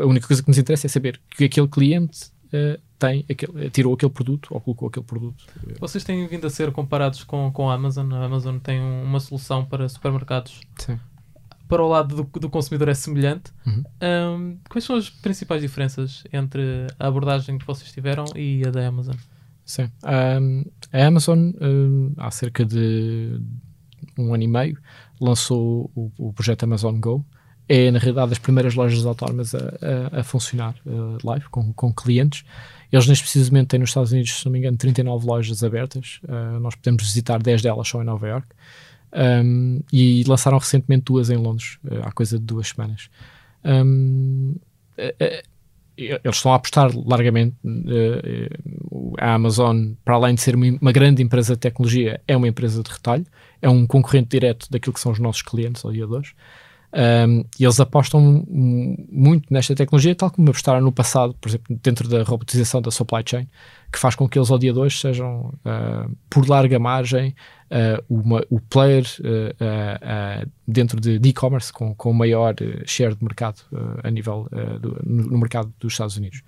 a 0.00 0.06
única 0.06 0.26
coisa 0.26 0.42
que 0.42 0.48
nos 0.48 0.56
interessa 0.56 0.86
é 0.86 0.88
saber 0.88 1.20
que 1.30 1.44
aquele 1.44 1.68
cliente 1.68 2.28
uh, 2.46 2.80
tem 3.06 3.24
aquele, 3.30 3.70
tirou 3.70 3.94
aquele 3.94 4.12
produto 4.12 4.48
ou 4.50 4.60
colocou 4.60 4.88
aquele 4.88 5.04
produto. 5.04 5.44
Vocês 5.78 6.04
têm 6.04 6.26
vindo 6.26 6.46
a 6.46 6.50
ser 6.50 6.72
comparados 6.72 7.24
com, 7.24 7.50
com 7.52 7.70
a 7.70 7.74
Amazon. 7.74 8.12
A 8.12 8.24
Amazon 8.24 8.58
tem 8.58 8.80
uma 8.80 9.20
solução 9.20 9.64
para 9.64 9.88
supermercados. 9.88 10.60
Sim. 10.78 10.98
Para 11.68 11.82
o 11.82 11.88
lado 11.88 12.16
do, 12.16 12.40
do 12.40 12.50
consumidor 12.50 12.88
é 12.88 12.94
semelhante. 12.94 13.52
Uhum. 13.66 13.84
Um, 14.02 14.58
quais 14.68 14.84
são 14.84 14.96
as 14.96 15.08
principais 15.08 15.62
diferenças 15.62 16.24
entre 16.32 16.86
a 16.98 17.06
abordagem 17.06 17.58
que 17.58 17.66
vocês 17.66 17.90
tiveram 17.92 18.24
e 18.36 18.62
a 18.66 18.70
da 18.70 18.86
Amazon? 18.86 19.16
Sim. 19.64 19.90
Um, 20.04 20.64
a 20.92 21.06
Amazon, 21.06 21.50
um, 21.60 22.12
há 22.18 22.30
cerca 22.30 22.64
de 22.64 23.40
um 24.18 24.34
ano 24.34 24.42
e 24.42 24.48
meio, 24.48 24.78
lançou 25.20 25.90
o, 25.94 26.10
o 26.18 26.32
projeto 26.32 26.64
Amazon 26.64 26.98
Go. 27.00 27.24
É, 27.68 27.90
na 27.90 27.98
realidade, 27.98 28.32
as 28.32 28.38
primeiras 28.38 28.74
lojas 28.74 29.06
autónomas 29.06 29.54
a, 29.54 29.58
a, 30.12 30.20
a 30.20 30.22
funcionar 30.22 30.74
uh, 30.86 31.18
live, 31.24 31.46
com, 31.50 31.72
com 31.72 31.92
clientes. 31.92 32.44
Eles, 32.92 33.06
neste 33.06 33.24
precisamente, 33.24 33.68
têm 33.68 33.80
nos 33.80 33.90
Estados 33.90 34.12
Unidos, 34.12 34.38
se 34.38 34.44
não 34.44 34.52
me 34.52 34.58
engano, 34.58 34.76
39 34.76 35.26
lojas 35.26 35.64
abertas. 35.64 36.20
Uh, 36.24 36.60
nós 36.60 36.74
podemos 36.74 37.02
visitar 37.02 37.42
10 37.42 37.62
delas 37.62 37.88
só 37.88 38.02
em 38.02 38.04
Nova 38.04 38.28
York. 38.28 38.46
Um, 39.14 39.80
e 39.92 40.24
lançaram 40.24 40.58
recentemente 40.58 41.04
duas 41.04 41.30
em 41.30 41.36
Londres, 41.36 41.78
uh, 41.84 42.02
há 42.02 42.12
coisa 42.12 42.38
de 42.38 42.44
duas 42.44 42.68
semanas. 42.68 43.08
Um, 43.64 44.56
eles 45.96 46.36
estão 46.36 46.52
a 46.52 46.56
apostar 46.56 46.90
largamente. 46.94 47.56
Uh, 47.64 49.14
a 49.18 49.34
Amazon, 49.34 49.92
para 50.04 50.14
além 50.14 50.34
de 50.34 50.40
ser 50.40 50.56
uma, 50.56 50.92
grande 50.92 51.22
empresa 51.22 51.54
de 51.54 51.60
tecnologia, 51.60 52.20
é 52.26 52.36
uma 52.36 52.48
empresa 52.48 52.82
de 52.82 52.90
retalho, 52.90 53.24
é 53.62 53.68
um 53.68 53.86
concorrente 53.86 54.30
direto 54.30 54.68
daquilo 54.70 54.92
que 54.92 55.00
são 55.00 55.12
os 55.12 55.18
nossos 55.18 55.42
clientes 55.42 55.82
de 55.82 56.04
hoje. 56.04 56.34
Um, 56.96 57.44
e 57.58 57.64
eles 57.64 57.80
apostam 57.80 58.44
muito 58.48 59.52
nesta 59.52 59.74
tecnologia, 59.74 60.14
tal 60.14 60.30
como 60.30 60.48
apostaram 60.48 60.80
no 60.80 60.92
passado, 60.92 61.34
por 61.40 61.48
exemplo, 61.48 61.76
dentro 61.82 62.08
da 62.08 62.22
robotização 62.22 62.80
da 62.80 62.90
supply 62.92 63.24
chain, 63.26 63.48
que 63.92 63.98
faz 63.98 64.14
com 64.14 64.28
que 64.28 64.38
eles 64.38 64.48
ao 64.48 64.58
dia 64.58 64.72
de 64.72 64.78
hoje 64.78 64.98
sejam, 64.98 65.52
uh, 65.64 66.16
por 66.30 66.48
larga 66.48 66.78
margem, 66.78 67.34
uh, 67.68 68.04
uma, 68.08 68.44
o 68.48 68.60
player 68.60 69.04
uh, 69.20 70.50
dentro 70.68 71.00
de 71.00 71.18
e-commerce 71.28 71.72
com, 71.72 72.12
maior 72.12 72.54
share 72.86 73.16
de 73.16 73.24
mercado 73.24 73.60
a 74.02 74.10
nível 74.10 74.48
do, 74.80 75.00
no, 75.04 75.36
mercado 75.38 75.74
dos 75.80 75.94
Estados 75.94 76.16
Unidos. 76.16 76.42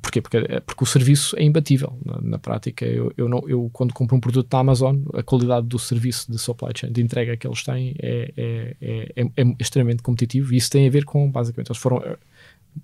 Porquê? 0.00 0.20
Porque, 0.20 0.38
porque 0.64 0.84
o 0.84 0.86
serviço 0.86 1.36
é 1.38 1.42
imbatível. 1.42 1.98
Na, 2.04 2.20
na 2.20 2.38
prática, 2.38 2.84
eu, 2.84 3.12
eu, 3.16 3.28
não, 3.28 3.42
eu, 3.48 3.68
quando 3.72 3.92
compro 3.92 4.16
um 4.16 4.20
produto 4.20 4.48
da 4.48 4.58
Amazon, 4.58 4.98
a 5.14 5.22
qualidade 5.22 5.66
do 5.66 5.78
serviço 5.78 6.30
de 6.30 6.38
supply 6.38 6.72
chain, 6.76 6.92
de 6.92 7.02
entrega 7.02 7.36
que 7.36 7.46
eles 7.46 7.62
têm, 7.62 7.94
é, 7.98 8.32
é, 8.36 8.76
é, 8.80 9.22
é, 9.22 9.42
é 9.42 9.56
extremamente 9.58 10.02
competitivo 10.02 10.54
e 10.54 10.56
isso 10.56 10.70
tem 10.70 10.86
a 10.86 10.90
ver 10.90 11.04
com, 11.04 11.30
basicamente, 11.30 11.68
eles 11.70 11.80
foram 11.80 12.02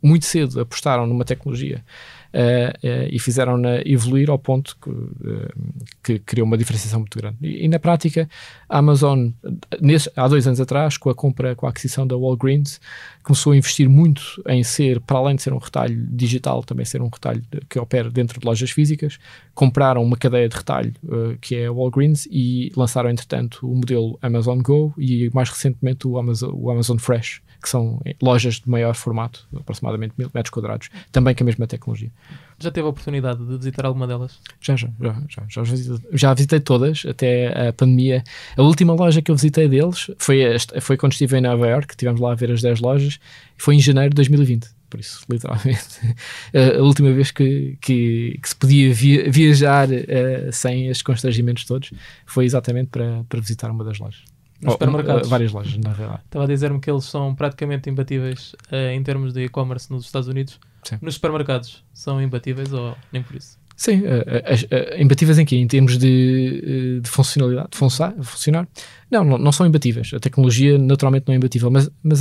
muito 0.02 0.24
cedo 0.24 0.60
apostaram 0.60 1.06
numa 1.06 1.24
tecnologia 1.24 1.78
uh, 1.78 2.19
e 3.10 3.18
fizeram-na 3.18 3.80
evoluir 3.84 4.30
ao 4.30 4.38
ponto 4.38 4.76
que, 4.80 4.90
uh, 4.90 5.48
que, 6.02 6.18
criou 6.20 6.46
uma 6.46 6.56
diferenciação 6.56 7.00
muito 7.00 7.18
grande. 7.18 7.36
E, 7.42 7.64
e 7.64 7.68
na 7.68 7.78
prática, 7.78 8.28
a 8.68 8.78
Amazon, 8.78 9.30
nesse, 9.80 10.10
há 10.14 10.28
dois 10.28 10.46
anos 10.46 10.60
atrás, 10.60 10.96
com 10.96 11.10
a 11.10 11.14
compra, 11.14 11.56
com 11.56 11.66
a 11.66 11.70
aquisição 11.70 12.06
da 12.06 12.16
Walgreens, 12.16 12.80
começou 13.22 13.52
a 13.52 13.56
investir 13.56 13.88
muito 13.88 14.22
em 14.48 14.62
ser, 14.62 15.00
para 15.00 15.18
além 15.18 15.36
de 15.36 15.42
ser 15.42 15.52
um 15.52 15.58
retalho 15.58 16.06
digital, 16.10 16.62
também 16.62 16.84
ser 16.84 17.02
um 17.02 17.08
retalho 17.08 17.42
que 17.68 17.78
opera 17.78 18.10
dentro 18.10 18.38
de 18.38 18.46
lojas 18.46 18.70
físicas. 18.70 19.18
Compraram 19.54 20.02
uma 20.02 20.16
cadeia 20.16 20.48
de 20.48 20.56
retalho 20.56 20.94
que 21.40 21.56
é 21.56 21.66
a 21.66 21.72
Walgreens 21.72 22.26
e 22.30 22.72
lançaram, 22.76 23.10
entretanto, 23.10 23.68
o 23.68 23.74
modelo 23.74 24.18
Amazon 24.22 24.60
Go 24.60 24.94
e 24.96 25.30
mais 25.34 25.50
recentemente 25.50 26.06
o 26.06 26.16
Amazon, 26.16 26.50
o 26.54 26.70
Amazon 26.70 26.96
Fresh 26.96 27.42
que 27.60 27.68
são 27.68 28.00
lojas 28.20 28.54
de 28.54 28.68
maior 28.68 28.94
formato, 28.94 29.46
aproximadamente 29.54 30.14
mil 30.16 30.30
metros 30.34 30.50
quadrados, 30.50 30.88
também 31.12 31.34
com 31.34 31.44
a 31.44 31.46
mesma 31.46 31.66
tecnologia. 31.66 32.10
Já 32.58 32.70
teve 32.70 32.86
a 32.86 32.90
oportunidade 32.90 33.44
de 33.44 33.56
visitar 33.56 33.86
alguma 33.86 34.06
delas? 34.06 34.38
Já, 34.60 34.76
já, 34.76 34.88
já, 35.00 35.22
já, 35.28 35.44
já, 35.48 35.62
visitei, 35.62 36.10
já 36.12 36.34
visitei 36.34 36.60
todas, 36.60 37.04
até 37.06 37.68
a 37.68 37.72
pandemia. 37.72 38.22
A 38.56 38.62
última 38.62 38.92
loja 38.92 39.22
que 39.22 39.30
eu 39.30 39.34
visitei 39.34 39.68
deles 39.68 40.10
foi, 40.18 40.40
esta, 40.40 40.80
foi 40.80 40.96
quando 40.96 41.12
estive 41.12 41.38
em 41.38 41.40
Nova 41.40 41.66
York, 41.66 41.92
estivemos 41.92 42.20
lá 42.20 42.32
a 42.32 42.34
ver 42.34 42.50
as 42.50 42.60
10 42.60 42.80
lojas, 42.80 43.18
foi 43.56 43.76
em 43.76 43.80
janeiro 43.80 44.10
de 44.10 44.16
2020 44.16 44.80
por 44.90 44.98
isso, 44.98 45.24
literalmente, 45.30 46.00
a 46.52 46.82
última 46.82 47.12
vez 47.12 47.30
que, 47.30 47.78
que, 47.80 48.38
que 48.42 48.48
se 48.48 48.56
podia 48.56 48.92
via, 48.92 49.30
viajar 49.30 49.88
uh, 49.88 50.52
sem 50.52 50.88
estes 50.88 51.02
constrangimentos 51.02 51.64
todos 51.64 51.92
foi 52.26 52.44
exatamente 52.44 52.88
para, 52.88 53.24
para 53.28 53.40
visitar 53.40 53.70
uma 53.70 53.84
das 53.84 54.00
lojas. 54.00 54.24
Nos 54.60 54.74
oh, 54.74 54.78
supermercados. 54.78 55.28
Várias 55.28 55.52
lojas, 55.52 55.76
na 55.78 55.92
realidade. 55.92 56.22
Estava 56.26 56.44
a 56.44 56.48
dizer-me 56.48 56.80
que 56.80 56.90
eles 56.90 57.04
são 57.04 57.34
praticamente 57.34 57.88
imbatíveis 57.88 58.54
uh, 58.70 58.90
em 58.92 59.02
termos 59.02 59.32
de 59.32 59.44
e-commerce 59.44 59.90
nos 59.90 60.04
Estados 60.04 60.28
Unidos. 60.28 60.60
Sim. 60.82 60.98
Nos 61.00 61.14
supermercados 61.14 61.82
são 61.94 62.20
imbatíveis 62.20 62.72
ou 62.72 62.94
nem 63.10 63.22
por 63.22 63.36
isso? 63.36 63.58
Sim, 63.74 64.00
uh, 64.00 64.98
uh, 64.98 65.02
imbatíveis 65.02 65.38
em 65.38 65.46
quê? 65.46 65.56
Em 65.56 65.66
termos 65.66 65.96
de, 65.96 67.00
de 67.02 67.08
funcionalidade, 67.08 67.70
de 67.70 67.78
funcionar? 68.26 68.68
Não, 69.10 69.24
não, 69.24 69.38
não, 69.38 69.50
são 69.50 69.66
imbatíveis. 69.66 70.12
A 70.12 70.20
tecnologia 70.20 70.76
naturalmente 70.78 71.26
não 71.26 71.32
é 71.32 71.38
imbatível, 71.38 71.70
mas, 71.70 71.90
mas 72.02 72.20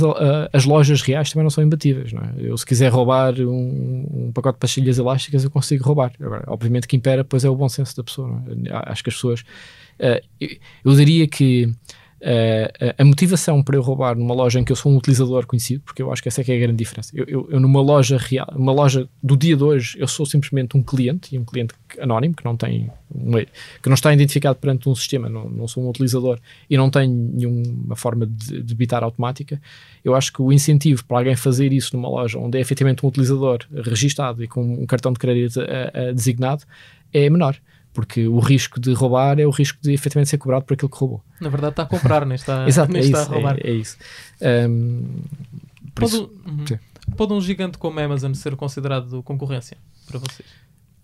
as 0.54 0.64
lojas 0.64 1.02
reais 1.02 1.30
também 1.30 1.42
não 1.42 1.50
são 1.50 1.62
imbatíveis. 1.62 2.14
Não 2.14 2.22
é? 2.22 2.32
Eu, 2.38 2.56
se 2.56 2.64
quiser 2.64 2.90
roubar 2.90 3.38
um, 3.38 4.06
um, 4.28 4.32
pacote 4.32 4.56
de 4.56 4.60
pastilhas 4.60 4.96
elásticas, 4.96 5.44
eu 5.44 5.50
consigo 5.50 5.84
roubar. 5.84 6.12
Agora, 6.18 6.44
obviamente, 6.46 6.88
que 6.88 6.96
impera, 6.96 7.22
pois 7.22 7.44
é 7.44 7.50
o 7.50 7.54
bom 7.54 7.68
senso 7.68 7.94
da 7.94 8.02
pessoa. 8.02 8.42
É? 8.64 8.90
Acho 8.90 9.04
que 9.04 9.10
as 9.10 9.14
pessoas. 9.14 9.44
eu 10.82 10.94
diria 10.94 11.28
que 11.28 11.70
Uh, 12.20 12.92
a 12.98 13.04
motivação 13.04 13.62
para 13.62 13.76
eu 13.76 13.82
roubar 13.82 14.14
numa 14.14 14.34
loja 14.34 14.60
em 14.60 14.64
que 14.64 14.70
eu 14.70 14.76
sou 14.76 14.92
um 14.92 14.96
utilizador 14.98 15.46
conhecido, 15.46 15.82
porque 15.86 16.02
eu 16.02 16.12
acho 16.12 16.22
que 16.22 16.28
essa 16.28 16.42
é, 16.42 16.44
que 16.44 16.52
é 16.52 16.56
a 16.56 16.58
grande 16.58 16.76
diferença. 16.76 17.10
Eu, 17.14 17.24
eu, 17.26 17.48
eu, 17.50 17.58
numa 17.58 17.80
loja 17.80 18.18
real, 18.18 18.46
uma 18.54 18.72
loja 18.72 19.08
do 19.22 19.34
dia 19.34 19.56
de 19.56 19.64
hoje, 19.64 19.96
eu 19.98 20.06
sou 20.06 20.26
simplesmente 20.26 20.76
um 20.76 20.82
cliente 20.82 21.34
e 21.34 21.38
um 21.38 21.44
cliente 21.46 21.72
anónimo 21.98 22.34
que 22.34 22.44
não 22.44 22.58
tem 22.58 22.90
uma, 23.10 23.40
que 23.40 23.88
não 23.88 23.94
está 23.94 24.12
identificado 24.12 24.58
perante 24.58 24.86
um 24.86 24.94
sistema, 24.94 25.30
não, 25.30 25.48
não 25.48 25.66
sou 25.66 25.82
um 25.82 25.88
utilizador 25.88 26.38
e 26.68 26.76
não 26.76 26.90
tenho 26.90 27.10
nenhuma 27.10 27.96
forma 27.96 28.26
de 28.26 28.62
debitar 28.62 29.02
automática. 29.02 29.60
Eu 30.04 30.14
acho 30.14 30.30
que 30.30 30.42
o 30.42 30.52
incentivo 30.52 31.02
para 31.06 31.18
alguém 31.18 31.36
fazer 31.36 31.72
isso 31.72 31.96
numa 31.96 32.08
loja 32.10 32.38
onde 32.38 32.58
é 32.58 32.60
efetivamente 32.60 33.04
um 33.04 33.08
utilizador 33.08 33.60
registado 33.72 34.44
e 34.44 34.48
com 34.48 34.62
um 34.62 34.84
cartão 34.84 35.10
de 35.10 35.18
crédito 35.18 35.58
a, 35.60 36.08
a 36.08 36.12
designado 36.12 36.64
é 37.14 37.30
menor 37.30 37.56
porque 37.92 38.26
o 38.26 38.38
risco 38.38 38.78
de 38.78 38.92
roubar 38.92 39.38
é 39.40 39.46
o 39.46 39.50
risco 39.50 39.78
de 39.82 39.92
efetivamente 39.92 40.30
ser 40.30 40.38
cobrado 40.38 40.64
por 40.64 40.74
aquilo 40.74 40.88
que 40.88 40.98
roubou. 40.98 41.22
Na 41.40 41.48
verdade 41.48 41.72
está 41.72 41.82
a 41.82 41.86
comprar, 41.86 42.24
nem 42.24 42.36
está, 42.36 42.66
Exato, 42.68 42.92
nem 42.92 43.02
é 43.02 43.04
está 43.04 43.22
isso, 43.22 43.30
a 43.30 43.34
roubar. 43.34 43.56
É, 43.58 43.70
é 43.70 43.72
isso. 43.72 43.96
Um, 44.40 45.04
pode, 45.94 46.12
isso 46.12 46.30
uhum. 46.46 46.64
pode 47.16 47.32
um 47.32 47.40
gigante 47.40 47.78
como 47.78 47.98
a 47.98 48.04
Amazon 48.04 48.32
ser 48.34 48.54
considerado 48.56 49.22
concorrência 49.22 49.76
para 50.06 50.18
vocês? 50.18 50.48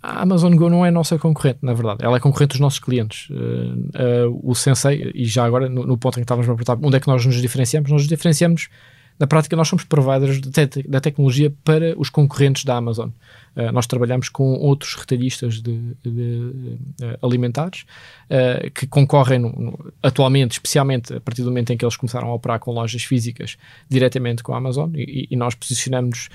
A 0.03 0.23
Amazon 0.23 0.55
Go 0.55 0.71
não 0.71 0.87
é 0.87 0.91
nossa 0.91 1.19
concorrente, 1.19 1.59
na 1.63 1.73
verdade. 1.73 2.05
Ela 2.05 2.19
é 2.19 2.21
concorrente 2.21 2.51
dos 2.51 2.61
nossos 2.61 2.79
clientes. 2.79 3.29
Uh, 3.31 4.29
uh, 4.29 4.41
o 4.43 4.55
Sensei, 4.55 5.11
e 5.15 5.25
já 5.25 5.45
agora, 5.45 5.69
no, 5.69 5.85
no, 5.85 5.99
ponto 5.99 6.15
em 6.15 6.21
que 6.21 6.25
estávamos 6.25 6.49
a 6.49 6.55
perguntar 6.55 6.79
onde 6.81 6.97
é 6.97 7.01
que 7.01 7.09
nós 7.09 7.27
nos 7.27 7.41
diferenciamos, 7.41 7.91
nós 7.91 8.03
nos 8.03 8.09
diferenciamos 8.09 8.69
na 9.19 9.27
prática, 9.27 9.57
nós 9.57 9.69
somos 9.69 9.85
providers 9.85 10.41
te 10.41 10.83
da 10.87 11.01
tecnologia 11.01 11.53
para 11.65 11.99
os 11.99 12.11
concorrentes 12.11 12.65
da 12.65 12.77
Amazon. 12.77 13.09
Uh, 13.57 13.73
nós 13.73 13.87
trabalhamos 13.87 14.29
com 14.29 14.55
outros 14.55 14.95
retalhistas 14.95 15.63
de, 15.63 15.95
de, 16.03 16.69
uh, 17.03 17.27
alimentares 17.27 17.87
uh, 18.31 18.71
que 18.71 18.87
concorrem 18.87 19.39
no, 19.39 19.51
no, 19.53 19.93
atualmente, 20.03 20.53
especialmente 20.53 21.15
a 21.15 21.21
partir 21.21 21.43
do 21.43 21.49
momento 21.49 21.73
em 21.73 21.77
que 21.77 21.85
eles 21.85 21.97
começaram 21.97 22.29
a 22.29 22.35
operar 22.35 22.59
com 22.59 22.73
lojas 22.73 23.03
físicas 23.03 23.57
diretamente 23.89 24.43
com 24.43 24.53
a 24.53 24.59
Amazon 24.59 24.91
e, 24.95 25.27
e 25.31 25.37
nós 25.37 25.55
posicionamos 25.55 26.29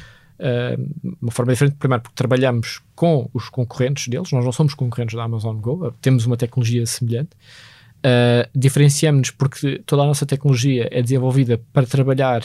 de 1.03 1.17
uma 1.21 1.31
forma 1.31 1.53
diferente, 1.53 1.75
primeiro 1.75 2.01
porque 2.01 2.15
trabalhamos 2.15 2.81
com 2.95 3.29
os 3.31 3.47
concorrentes 3.47 4.07
deles, 4.07 4.31
nós 4.31 4.43
não 4.43 4.51
somos 4.51 4.73
concorrentes 4.73 5.15
da 5.15 5.23
Amazon 5.23 5.55
Go, 5.57 5.93
temos 6.01 6.25
uma 6.25 6.35
tecnologia 6.35 6.83
semelhante. 6.88 7.29
Uh, 8.01 8.50
Diferenciamos-nos 8.55 9.31
porque 9.31 9.81
toda 9.86 10.01
a 10.01 10.05
nossa 10.05 10.25
tecnologia 10.25 10.89
é 10.91 11.01
desenvolvida 11.01 11.62
para 11.72 11.86
trabalhar 11.86 12.41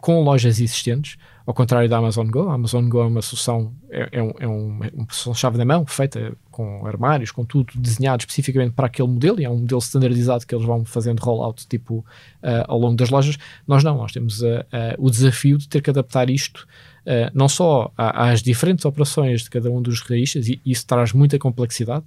com 0.00 0.20
lojas 0.22 0.60
existentes, 0.60 1.16
ao 1.46 1.54
contrário 1.54 1.88
da 1.88 1.96
Amazon 1.96 2.28
Go. 2.28 2.48
A 2.48 2.54
Amazon 2.54 2.88
Go 2.88 3.00
é 3.00 3.06
uma 3.06 3.22
solução, 3.22 3.72
é, 3.90 4.08
é, 4.12 4.22
um, 4.22 4.32
é 4.40 4.46
uma 4.46 5.06
solução 5.10 5.34
chave 5.34 5.56
na 5.56 5.64
mão, 5.64 5.86
feita 5.86 6.36
com 6.52 6.86
armários, 6.86 7.32
com 7.32 7.44
tudo 7.44 7.72
desenhado 7.76 8.20
especificamente 8.20 8.74
para 8.74 8.86
aquele 8.86 9.08
modelo, 9.08 9.40
e 9.40 9.44
é 9.44 9.50
um 9.50 9.58
modelo 9.58 9.80
standardizado 9.80 10.46
que 10.46 10.54
eles 10.54 10.66
vão 10.66 10.84
fazendo 10.84 11.18
rollout 11.18 11.66
tipo 11.66 12.04
uh, 12.42 12.64
ao 12.68 12.78
longo 12.78 12.94
das 12.94 13.10
lojas. 13.10 13.36
Nós 13.66 13.82
não, 13.82 13.96
nós 13.96 14.12
temos 14.12 14.42
uh, 14.42 14.46
uh, 14.46 15.04
o 15.04 15.10
desafio 15.10 15.58
de 15.58 15.66
ter 15.66 15.82
que 15.82 15.90
adaptar 15.90 16.30
isto 16.30 16.68
não 17.34 17.48
só 17.48 17.92
às 17.96 18.40
diferentes 18.40 18.84
operações 18.84 19.42
de 19.42 19.50
cada 19.50 19.68
um 19.68 19.82
dos 19.82 20.00
realistas, 20.02 20.46
e 20.46 20.60
isso 20.64 20.86
traz 20.86 21.12
muita 21.12 21.36
complexidade, 21.36 22.04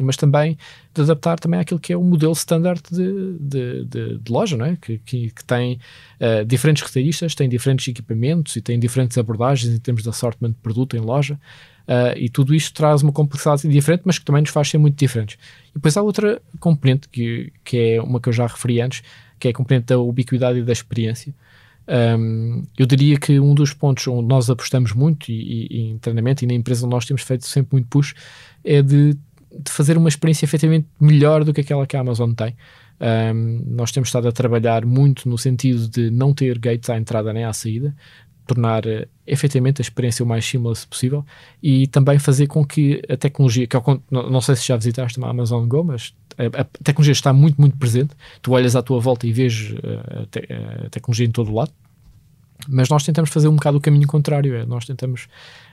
mas 0.00 0.16
também 0.16 0.56
de 0.94 1.02
adaptar 1.02 1.38
também 1.38 1.60
àquilo 1.60 1.78
que 1.78 1.92
é 1.92 1.96
o 1.98 2.02
modelo 2.02 2.32
standard 2.32 2.80
de, 2.90 3.36
de, 3.38 3.84
de, 3.84 4.18
de 4.18 4.32
loja, 4.32 4.56
não 4.56 4.64
é? 4.64 4.78
que, 4.80 4.96
que, 5.00 5.30
que 5.32 5.44
tem 5.44 5.78
diferentes 6.46 6.82
retalhistas, 6.82 7.34
tem 7.34 7.46
diferentes 7.46 7.86
equipamentos 7.88 8.56
e 8.56 8.62
tem 8.62 8.80
diferentes 8.80 9.18
abordagens 9.18 9.74
em 9.74 9.78
termos 9.78 10.02
de 10.02 10.08
assortment 10.08 10.52
de 10.52 10.58
produto 10.62 10.96
em 10.96 11.00
loja, 11.00 11.38
e 12.16 12.28
tudo 12.28 12.54
isto 12.54 12.74
traz 12.74 13.02
uma 13.02 13.12
complexidade 13.12 13.68
diferente, 13.68 14.02
mas 14.04 14.18
que 14.18 14.24
também 14.24 14.42
nos 14.42 14.50
faz 14.50 14.68
ser 14.68 14.78
muito 14.78 14.96
diferentes. 14.96 15.36
E 15.70 15.74
depois 15.74 15.96
há 15.96 16.02
outra 16.02 16.40
componente, 16.60 17.08
que, 17.08 17.52
que 17.64 17.76
é 17.78 18.02
uma 18.02 18.20
que 18.20 18.28
eu 18.28 18.32
já 18.32 18.46
referi 18.46 18.80
antes, 18.80 19.02
que 19.38 19.48
é 19.48 19.50
a 19.50 19.54
componente 19.54 19.86
da 19.86 19.98
ubiquidade 19.98 20.58
e 20.58 20.62
da 20.62 20.72
experiência, 20.72 21.34
Um, 21.88 22.62
eu 22.78 22.86
diria 22.86 23.18
que 23.18 23.40
um 23.40 23.54
dos 23.54 23.74
pontos 23.74 24.06
onde 24.06 24.28
nós 24.28 24.48
apostamos 24.48 24.92
muito 24.92 25.30
e, 25.30 25.66
e 25.68 25.90
internamente 25.90 26.44
e 26.44 26.46
na 26.46 26.54
empresa 26.54 26.86
onde 26.86 26.94
nós 26.94 27.04
temos 27.04 27.22
feito 27.22 27.44
sempre 27.44 27.72
muito 27.72 27.88
push 27.88 28.14
é 28.62 28.80
de, 28.80 29.14
de 29.14 29.70
fazer 29.70 29.98
uma 29.98 30.08
experiência 30.08 30.44
efetivamente 30.44 30.86
melhor 31.00 31.44
do 31.44 31.52
que 31.52 31.60
aquela 31.60 31.86
que 31.86 31.96
a 31.96 32.00
Amazon 32.00 32.32
tem. 32.32 32.56
Um, 33.00 33.64
nós 33.66 33.90
temos 33.90 34.08
estado 34.10 34.28
a 34.28 34.32
trabalhar 34.32 34.86
muito 34.86 35.28
no 35.28 35.36
sentido 35.36 35.88
de 35.88 36.08
não 36.08 36.32
ter 36.32 36.56
gates 36.56 36.88
à 36.88 36.96
entrada 36.96 37.32
nem 37.32 37.44
à 37.44 37.52
saída, 37.52 37.94
tornar 38.46 38.84
uh, 38.86 39.06
efetivamente 39.26 39.80
a 39.80 39.82
experiência 39.82 40.24
o 40.24 40.28
mais 40.28 40.44
seamless 40.44 40.86
possível 40.86 41.24
e 41.62 41.86
também 41.86 42.18
fazer 42.18 42.46
com 42.46 42.64
que 42.64 43.02
a 43.08 43.16
tecnologia, 43.16 43.66
que 43.66 43.76
eu, 43.76 44.02
não, 44.10 44.30
não 44.30 44.40
sei 44.40 44.56
se 44.56 44.66
já 44.66 44.76
visitaste 44.76 45.18
uma 45.18 45.28
Amazon 45.28 45.66
Go, 45.66 45.84
mas 45.84 46.14
a, 46.38 46.60
a, 46.60 46.64
tecnologia 46.64 47.12
está 47.12 47.32
muito, 47.32 47.60
muito 47.60 47.76
presente. 47.76 48.14
Tu 48.40 48.52
olhas 48.52 48.74
à 48.76 48.82
tua 48.82 49.00
volta 49.00 49.26
e 49.26 49.32
vês 49.32 49.70
uh, 49.70 50.22
a, 50.22 50.26
te, 50.26 50.40
a, 50.52 50.90
tecnologia 50.90 51.26
em 51.26 51.30
todo 51.30 51.50
o 51.50 51.54
lado, 51.54 51.72
mas 52.68 52.88
nós 52.88 53.04
tentamos 53.04 53.30
fazer 53.30 53.48
um 53.48 53.56
bocado 53.56 53.78
o 53.78 53.80
caminho 53.80 54.06
contrário. 54.06 54.54
É, 54.54 54.64
nós 54.64 54.84
tentamos, 54.84 55.28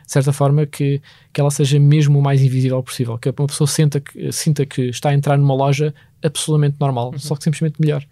de 0.06 0.12
certa 0.12 0.32
forma, 0.32 0.66
que, 0.66 1.02
que 1.34 1.42
ela 1.42 1.52
seja 1.52 1.80
mesmo 1.80 2.20
o 2.20 2.22
mais 2.22 2.42
invisível 2.42 2.82
possível, 2.84 3.18
que 3.18 3.30
uma 3.30 3.48
pessoa 3.48 3.68
sinta 3.68 4.00
que, 4.00 4.32
sinta 4.32 4.66
que 4.66 4.90
está 4.90 5.10
a 5.10 5.14
entrar 5.14 5.38
numa 5.38 5.56
loja 5.56 5.94
absolutamente 6.24 6.78
normal, 6.80 7.12
uhum. 7.12 7.20
só 7.20 7.36
que 7.36 7.44
simplesmente 7.44 7.80
melhor. 7.80 8.06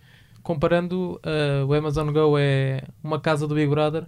Comparando, 0.43 1.19
uh, 1.25 1.65
o 1.65 1.73
Amazon 1.73 2.09
Go 2.11 2.37
é 2.37 2.83
uma 3.03 3.19
casa 3.19 3.45
do 3.45 3.53
Big 3.53 3.67
Brother 3.67 4.05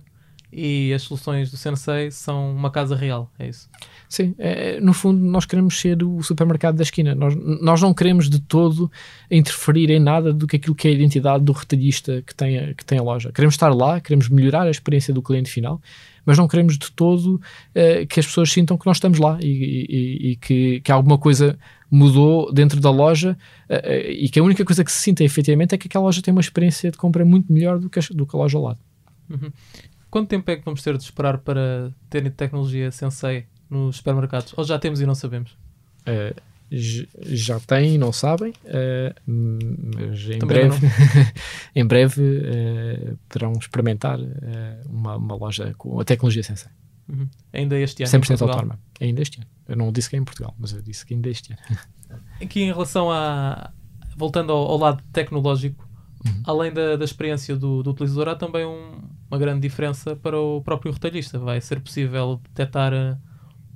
e 0.51 0.91
as 0.94 1.03
soluções 1.03 1.51
do 1.51 1.58
Sensei 1.58 2.10
são 2.12 2.51
uma 2.51 2.72
casa 2.72 2.96
real, 2.96 3.32
é 3.38 3.48
isso? 3.48 3.70
Sim, 4.08 4.34
é, 4.39 4.79
no 4.79 4.94
fundo 4.94 5.20
nós 5.24 5.46
queremos 5.46 5.79
ser 5.79 6.03
o 6.03 6.24
supermercado 6.24 6.75
da 6.75 6.84
esquina, 6.84 7.13
nós, 7.13 7.36
nós 7.36 7.82
não 7.82 7.94
queremos 7.94 8.29
de 8.29 8.39
todo 8.39 8.91
interferir 9.29 9.91
em 9.91 10.00
nada 10.00 10.34
do 10.34 10.48
que 10.48 10.56
aquilo 10.56 10.74
que 10.74 10.88
é 10.88 10.91
a 10.91 10.94
identidade 10.94 11.44
do 11.44 11.51
retalhista 11.51 12.24
que 12.25 12.34
tem, 12.34 12.58
a, 12.58 12.74
que 12.74 12.84
tem 12.84 12.98
a 12.98 13.03
loja. 13.03 13.32
Queremos 13.32 13.53
estar 13.53 13.70
lá, 13.70 14.00
queremos 14.00 14.27
melhorar 14.29 14.63
a 14.63 14.72
experiência 14.72 15.13
do 15.13 15.22
cliente 15.22 15.51
final, 15.51 15.79
mas 16.25 16.38
não 16.38 16.48
queremos 16.48 16.77
de 16.77 16.91
todo 16.91 17.36
uh, 17.36 18.08
que 18.08 18.20
as 18.20 18.25
pessoas 18.25 18.51
sintam 18.51 18.77
que 18.77 18.86
nós 18.86 18.98
estamos 18.98 19.20
lá 19.20 19.38
e, 19.41 19.48
e, 19.48 20.32
e 20.32 20.36
que, 20.36 20.82
que 20.82 20.91
alguma 20.91 21.18
coisa 21.18 21.58
mudou 21.91 22.51
dentro 22.53 22.79
da 22.79 22.91
loja 22.91 23.38
uh, 23.70 24.10
e 24.10 24.29
que 24.29 24.39
a 24.39 24.44
única 24.44 24.63
coisa 24.65 24.84
que 24.84 24.91
se 24.91 25.01
sinta 25.01 25.24
efetivamente 25.24 25.74
é 25.74 25.77
que 25.77 25.88
aquela 25.88 26.06
loja 26.06 26.22
tem 26.22 26.32
uma 26.32 26.41
experiência 26.41 26.91
de 26.91 26.98
compra 26.98 27.24
muito 27.25 27.51
melhor 27.51 27.79
do 27.79 27.89
que 27.89 28.00
a, 28.00 28.03
do 28.12 28.25
que 28.25 28.36
a 28.36 28.39
loja 28.39 28.58
ao 28.58 28.63
lado. 28.63 28.79
Uhum. 29.29 29.51
Quanto 30.10 30.28
tempo 30.30 30.50
é 30.50 30.56
que 30.56 30.66
vamos 30.66 30.82
ter 30.82 30.98
de 30.98 31.04
esperar 31.04 31.38
para 31.39 31.94
terem 32.10 32.32
tecnologia 32.32 32.92
Sensei 32.92 33.46
nos 33.70 33.98
supermercados? 33.98 34.54
Ou 34.58 34.63
já 34.63 34.80
temos 34.80 35.00
e 35.00 35.06
não 35.06 35.13
sabemos? 35.13 35.51
Uh, 36.01 36.36
já 36.72 37.60
têm 37.60 37.96
e 37.96 37.98
não 37.98 38.12
sabem, 38.12 38.51
uh, 38.51 39.13
mas 39.25 40.30
em 40.30 40.39
Também 40.39 40.70
breve, 40.70 40.88
em 41.75 41.86
breve 41.86 42.22
uh, 42.22 43.18
poderão 43.28 43.54
experimentar 43.54 44.20
uma, 44.88 45.16
uma, 45.16 45.36
loja 45.36 45.74
com 45.78 46.00
a 46.00 46.04
tecnologia 46.04 46.44
Sensei. 46.44 46.72
Uhum. 47.08 47.28
Ainda 47.51 47.78
este 47.80 48.04
ano? 48.04 48.12
100% 48.12 48.42
autónoma. 48.42 48.80
Ainda 49.01 49.22
este 49.22 49.39
ano. 49.39 49.48
Eu 49.68 49.75
não 49.75 49.92
disse 49.92 50.10
que 50.10 50.16
é 50.16 50.20
em 50.20 50.24
Portugal, 50.24 50.56
mas 50.60 50.74
eu 50.74 50.82
disse 50.82 51.06
que 51.06 51.13
ainda 51.13 51.30
este 51.30 51.54
ano. 51.54 51.80
Aqui 52.42 52.62
em 52.62 52.72
relação 52.72 53.12
a. 53.12 53.72
Voltando 54.16 54.51
ao, 54.51 54.72
ao 54.72 54.78
lado 54.78 55.04
tecnológico, 55.12 55.88
uhum. 56.26 56.44
além 56.46 56.74
da, 56.74 56.96
da 56.96 57.06
experiência 57.06 57.56
do, 57.56 57.84
do 57.84 57.92
utilizador, 57.92 58.30
há 58.30 58.36
também 58.36 58.66
um, 58.66 59.02
uma 59.30 59.38
grande 59.38 59.62
diferença 59.62 60.16
para 60.16 60.40
o 60.40 60.62
próprio 60.62 60.92
retalhista. 60.92 61.38
Vai 61.40 61.62
ser 61.62 61.80
possível 61.80 62.42
detectar 62.44 62.94
uh, 62.94 63.18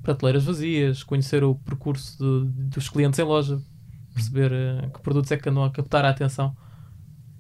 prateleiras 0.02 0.44
vazias, 0.44 1.04
conhecer 1.04 1.44
o 1.44 1.56
percurso 1.56 2.18
de, 2.18 2.64
dos 2.66 2.90
clientes 2.90 3.20
em 3.20 3.24
loja, 3.24 3.62
perceber 4.14 4.52
uh, 4.52 4.90
que 4.92 5.02
produtos 5.02 5.32
é 5.32 5.38
que 5.38 5.50
andam 5.50 5.64
a 5.64 5.72
captar 5.72 6.06
a 6.06 6.10
atenção. 6.10 6.56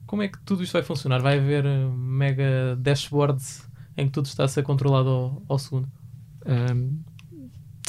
Como 0.05 0.21
é 0.21 0.27
que 0.27 0.39
tudo 0.41 0.63
isto 0.63 0.73
vai 0.73 0.83
funcionar? 0.83 1.21
Vai 1.21 1.39
haver 1.39 1.65
uh, 1.65 1.91
mega 1.91 2.75
dashboards 2.77 3.67
em 3.97 4.07
que 4.07 4.11
tudo 4.11 4.25
está 4.25 4.43
a 4.43 4.47
ser 4.47 4.63
controlado 4.63 5.09
ao, 5.09 5.43
ao 5.47 5.59
segundo? 5.59 5.89
Um, 6.45 6.92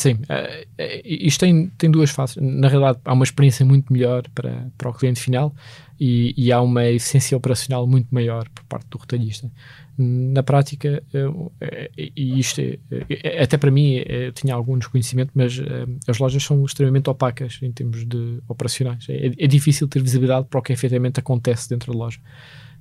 sim, 0.04 0.14
uh, 0.14 0.66
isto 1.04 1.40
tem, 1.40 1.68
tem 1.78 1.90
duas 1.90 2.10
faces. 2.10 2.36
Na 2.40 2.68
realidade, 2.68 2.98
há 3.04 3.12
uma 3.12 3.24
experiência 3.24 3.64
muito 3.64 3.92
melhor 3.92 4.24
para, 4.34 4.68
para 4.76 4.90
o 4.90 4.92
cliente 4.92 5.20
final 5.20 5.54
e, 5.98 6.34
e 6.36 6.52
há 6.52 6.60
uma 6.60 6.84
eficiência 6.86 7.36
operacional 7.36 7.86
muito 7.86 8.08
maior 8.12 8.48
por 8.50 8.64
parte 8.64 8.88
do 8.88 8.98
retalhista 8.98 9.50
na 9.96 10.42
prática, 10.42 11.02
eh, 11.12 11.90
e 12.16 12.38
isto 12.38 12.60
é, 12.60 13.42
até 13.42 13.56
para 13.56 13.70
mim 13.70 13.96
é, 13.96 14.32
tinha 14.32 14.54
algum 14.54 14.76
desconhecimento, 14.76 15.30
mas 15.34 15.58
eh, 15.58 15.86
as 16.08 16.18
lojas 16.18 16.42
são 16.42 16.64
extremamente 16.64 17.08
opacas 17.08 17.58
em 17.62 17.70
termos 17.70 18.04
de 18.04 18.40
operacionais. 18.48 19.06
É, 19.08 19.26
é 19.38 19.46
difícil 19.46 19.86
ter 19.86 20.02
visibilidade 20.02 20.46
para 20.48 20.58
o 20.58 20.62
que 20.62 20.72
efetivamente 20.72 21.20
acontece 21.20 21.68
dentro 21.68 21.92
da 21.92 21.98
loja. 21.98 22.18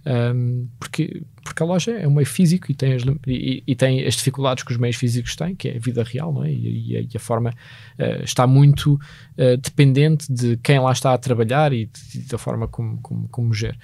Um, 0.05 0.67
porque, 0.77 1.23
porque 1.43 1.63
a 1.63 1.65
loja 1.65 1.91
é 1.91 2.05
um 2.05 2.11
meio 2.11 2.27
físico 2.27 2.69
e 2.69 2.75
tem, 2.75 2.93
as, 2.93 3.03
e, 3.25 3.63
e, 3.65 3.73
tem 3.73 4.05
as 4.05 4.15
dificuldades 4.15 4.63
que 4.63 4.71
os 4.71 4.77
meios 4.77 4.97
físicos 4.97 5.33
têm, 5.35 5.55
que 5.55 5.69
é 5.69 5.77
a 5.77 5.79
vida 5.79 6.03
real, 6.03 6.33
não 6.33 6.43
é? 6.43 6.51
e, 6.51 7.07
e, 7.09 7.17
a, 7.17 7.19
forma 7.19 7.51
uh, 7.51 8.23
está 8.23 8.45
muito 8.45 8.95
uh, 8.95 9.57
dependente 9.57 10.31
de 10.31 10.57
quem 10.57 10.77
lá 10.79 10.91
está 10.91 11.13
a 11.13 11.17
trabalhar 11.17 11.71
e, 11.71 11.85
de, 11.85 12.19
da 12.27 12.37
forma 12.37 12.67
como, 12.67 12.97
como, 13.01 13.29
como 13.29 13.53
gera. 13.53 13.77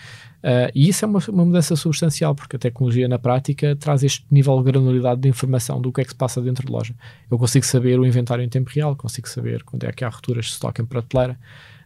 Uh, 0.44 0.72
e 0.76 0.90
isso 0.90 1.06
é 1.06 1.08
uma, 1.08 1.20
uma, 1.30 1.46
mudança 1.46 1.76
substancial, 1.76 2.36
porque 2.36 2.58
a 2.58 2.60
tecnologia 2.60 3.08
na 3.08 3.20
prática 3.20 3.76
traz 3.78 4.04
este 4.04 4.26
nível 4.30 4.58
de 4.58 4.72
granularidade 4.72 5.22
de 5.22 5.30
informação 5.30 5.82
do 5.82 5.92
que 5.92 6.02
é 6.02 6.04
que 6.04 6.12
se 6.12 6.16
passa 6.16 6.42
dentro 6.42 6.66
de 6.66 6.72
loja. 6.72 6.94
Eu 7.32 7.38
consigo 7.38 7.66
saber 7.66 7.98
o 7.98 8.06
inventário 8.06 8.44
em 8.44 8.50
tempo 8.50 8.70
real, 8.74 8.96
consigo 8.96 9.28
saber 9.30 9.64
quando 9.64 9.86
é 9.86 9.92
que 9.94 10.04
há 10.04 10.10
rupturas 10.10 10.46
de 10.46 10.52
estoque 10.52 10.82
em 10.82 10.86
prateleira, 10.86 11.38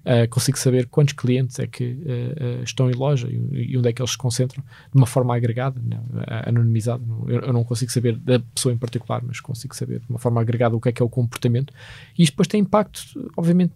uh, 0.05 0.27
consigo 0.29 0.57
saber 0.57 0.87
quantos 0.87 1.13
clientes 1.13 1.59
é 1.59 1.67
que 1.67 1.83
uh, 1.83 2.63
estão 2.63 2.89
em 2.89 2.93
loja 2.93 3.27
e, 3.27 3.71
e, 3.71 3.77
onde 3.77 3.89
é 3.89 3.93
que 3.93 4.01
eles 4.01 4.11
se 4.11 4.17
concentram, 4.17 4.63
de 4.63 4.97
uma 4.97 5.05
forma 5.05 5.35
agregada, 5.35 5.81
não, 5.83 6.03
anonimizada. 6.45 7.03
Eu, 7.27 7.41
eu, 7.41 7.53
não 7.53 7.63
consigo 7.63 7.91
saber 7.91 8.15
da 8.17 8.39
pessoa 8.39 8.73
em 8.73 8.77
particular, 8.77 9.21
mas 9.25 9.39
consigo 9.39 9.75
saber 9.75 9.99
de 9.99 10.09
uma 10.09 10.19
forma 10.19 10.41
agregada 10.41 10.75
o 10.75 10.81
que 10.81 10.89
é 10.89 10.91
que 10.91 11.01
é 11.01 11.05
o 11.05 11.09
comportamento. 11.09 11.73
E 12.17 12.23
isto 12.23 12.33
depois 12.33 12.47
tem 12.47 12.61
impacto, 12.61 13.01
obviamente, 13.37 13.73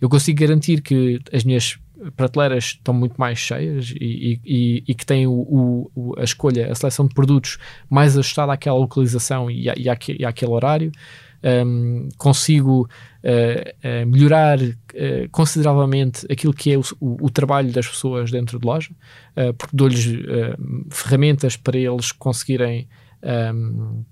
eu 0.00 0.08
consigo 0.08 0.40
garantir 0.40 0.80
que 0.80 1.20
as 1.32 1.44
minhas 1.44 1.78
prateleiras 2.16 2.64
estão 2.64 2.92
muito 2.92 3.14
mais 3.16 3.38
cheias 3.38 3.94
e, 3.98 4.40
e, 4.44 4.84
e 4.88 4.94
que 4.94 5.06
têm 5.06 5.26
o, 5.26 5.90
o, 5.94 6.14
a 6.18 6.24
escolha, 6.24 6.70
a 6.70 6.74
seleção 6.74 7.06
de 7.06 7.14
produtos 7.14 7.58
mais 7.88 8.16
ajustada 8.18 8.52
àquela 8.52 8.78
localização 8.78 9.50
e, 9.50 9.68
a, 9.68 9.74
e, 9.76 9.88
àquele, 9.88 10.22
e 10.22 10.24
àquele 10.24 10.50
horário. 10.50 10.92
Um, 11.44 12.08
consigo 12.16 12.82
uh, 12.82 12.86
uh, 12.86 14.06
melhorar 14.06 14.60
uh, 14.60 15.28
consideravelmente 15.32 16.24
aquilo 16.30 16.54
que 16.54 16.72
é 16.72 16.78
o, 16.78 16.82
o, 17.00 17.26
o, 17.26 17.30
trabalho 17.30 17.72
das 17.72 17.88
pessoas 17.88 18.30
dentro 18.30 18.60
de 18.60 18.64
loja, 18.64 18.90
porque 19.58 19.76
dou-lhes 19.76 20.06
ferramentas 20.90 21.56
para 21.56 21.76
eles 21.76 22.12
conseguirem 22.12 22.88
um, 23.54 24.04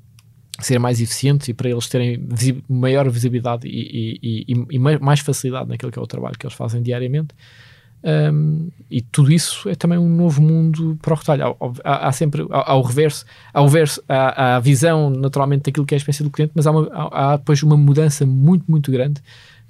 ser 0.61 0.79
mais 0.79 1.01
eficientes 1.01 1.49
e 1.49 1.55
para 1.55 1.71
eles 1.71 1.89
terem 1.89 2.19
visi 2.29 2.63
maior 2.69 3.09
visibilidade 3.09 3.67
e, 3.67 4.19
e, 4.23 4.67
e, 4.71 4.79
mais 4.79 5.21
facilidade 5.21 5.69
naquilo 5.69 5.91
que 5.91 5.99
é 5.99 6.03
o 6.03 6.07
trabalho 6.07 6.37
que 6.39 6.47
eles 6.47 6.57
fazem 6.57 6.83
diariamente. 6.83 7.35
Um, 8.03 8.71
e 8.91 9.03
tudo 9.03 9.31
isso 9.31 9.69
é 9.69 9.75
também 9.75 9.99
um 9.99 10.09
novo 10.09 10.41
mundo 10.41 10.99
para 11.03 11.13
o 11.13 11.17
retalho. 11.17 11.57
Há, 11.85 12.09
há 12.09 12.13
sempre, 12.13 12.47
há, 12.51 12.73
há, 12.73 12.75
o 12.75 12.83
reverso, 12.83 13.25
há, 13.53 13.63
o 13.63 13.69
verso, 13.69 14.03
há, 14.09 14.15
há, 14.43 14.57
a 14.57 14.61
visão 14.61 15.11
naturalmente 15.11 15.65
daquilo 15.65 15.87
que 15.87 15.95
é 15.95 15.97
a 15.97 15.99
experiência 15.99 16.25
do 16.25 16.31
cliente, 16.31 16.53
mas 16.55 16.67
há, 16.67 16.71
uma, 16.71 16.89
há, 16.93 17.37
depois 17.37 17.63
uma 17.63 17.77
mudança 17.77 18.25
muito, 18.25 18.65
muito 18.69 18.91
grande 18.91 19.21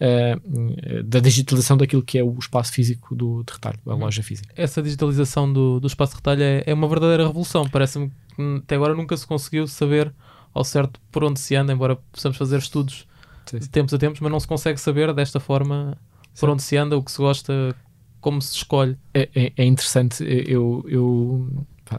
uh, 0.01 1.03
da 1.05 1.19
digitalização 1.19 1.77
daquilo 1.77 2.03
que 2.03 2.19
é 2.19 2.25
o 2.25 2.37
espaço 2.39 2.73
físico 2.73 3.15
do, 3.15 3.43
de 3.43 3.53
retalho, 3.53 3.79
a 3.87 3.95
loja 3.95 4.23
física. 4.23 4.53
Essa 4.57 4.81
digitalização 4.81 5.53
do, 5.53 5.81
do 5.81 5.87
espaço 5.87 6.13
de 6.13 6.17
retalho 6.17 6.43
é, 6.43 6.63
é 6.67 6.75
uma 6.75 6.89
verdadeira 6.89 7.27
revolução. 7.27 7.69
Parece-me 7.69 8.11
que 8.37 8.57
até 8.59 8.77
agora 8.77 8.95
nunca 8.95 9.17
se 9.17 9.27
conseguiu 9.27 9.67
saber 9.67 10.13
ao 10.55 10.65
certo 10.65 11.01
por 11.11 11.25
onde 11.25 11.41
se 11.41 11.55
anda, 11.55 11.73
embora 11.73 11.97
possamos 12.13 12.39
fazer 12.39 12.59
estudos 12.59 13.07
sim, 13.47 13.57
sim. 13.57 13.59
de 13.59 13.69
tempos 13.69 13.93
a 13.93 13.99
tempos, 13.99 14.21
mas 14.21 14.31
não 14.31 14.41
se 14.41 14.47
consegue 14.47 14.81
saber 14.81 15.13
desta 15.13 15.39
forma 15.39 15.97
por 16.39 16.49
onde 16.49 16.63
se 16.63 16.77
anda, 16.77 16.97
o 16.97 17.03
que 17.03 17.11
se 17.11 17.19
gosta, 17.19 17.75
como 18.21 18.41
se 18.41 18.55
escolhe. 18.57 18.97
É, 19.15 19.29
é, 19.35 19.53
é 19.57 19.65
interessante. 19.65 20.25
Eu, 20.47 20.85
eu 20.89 21.49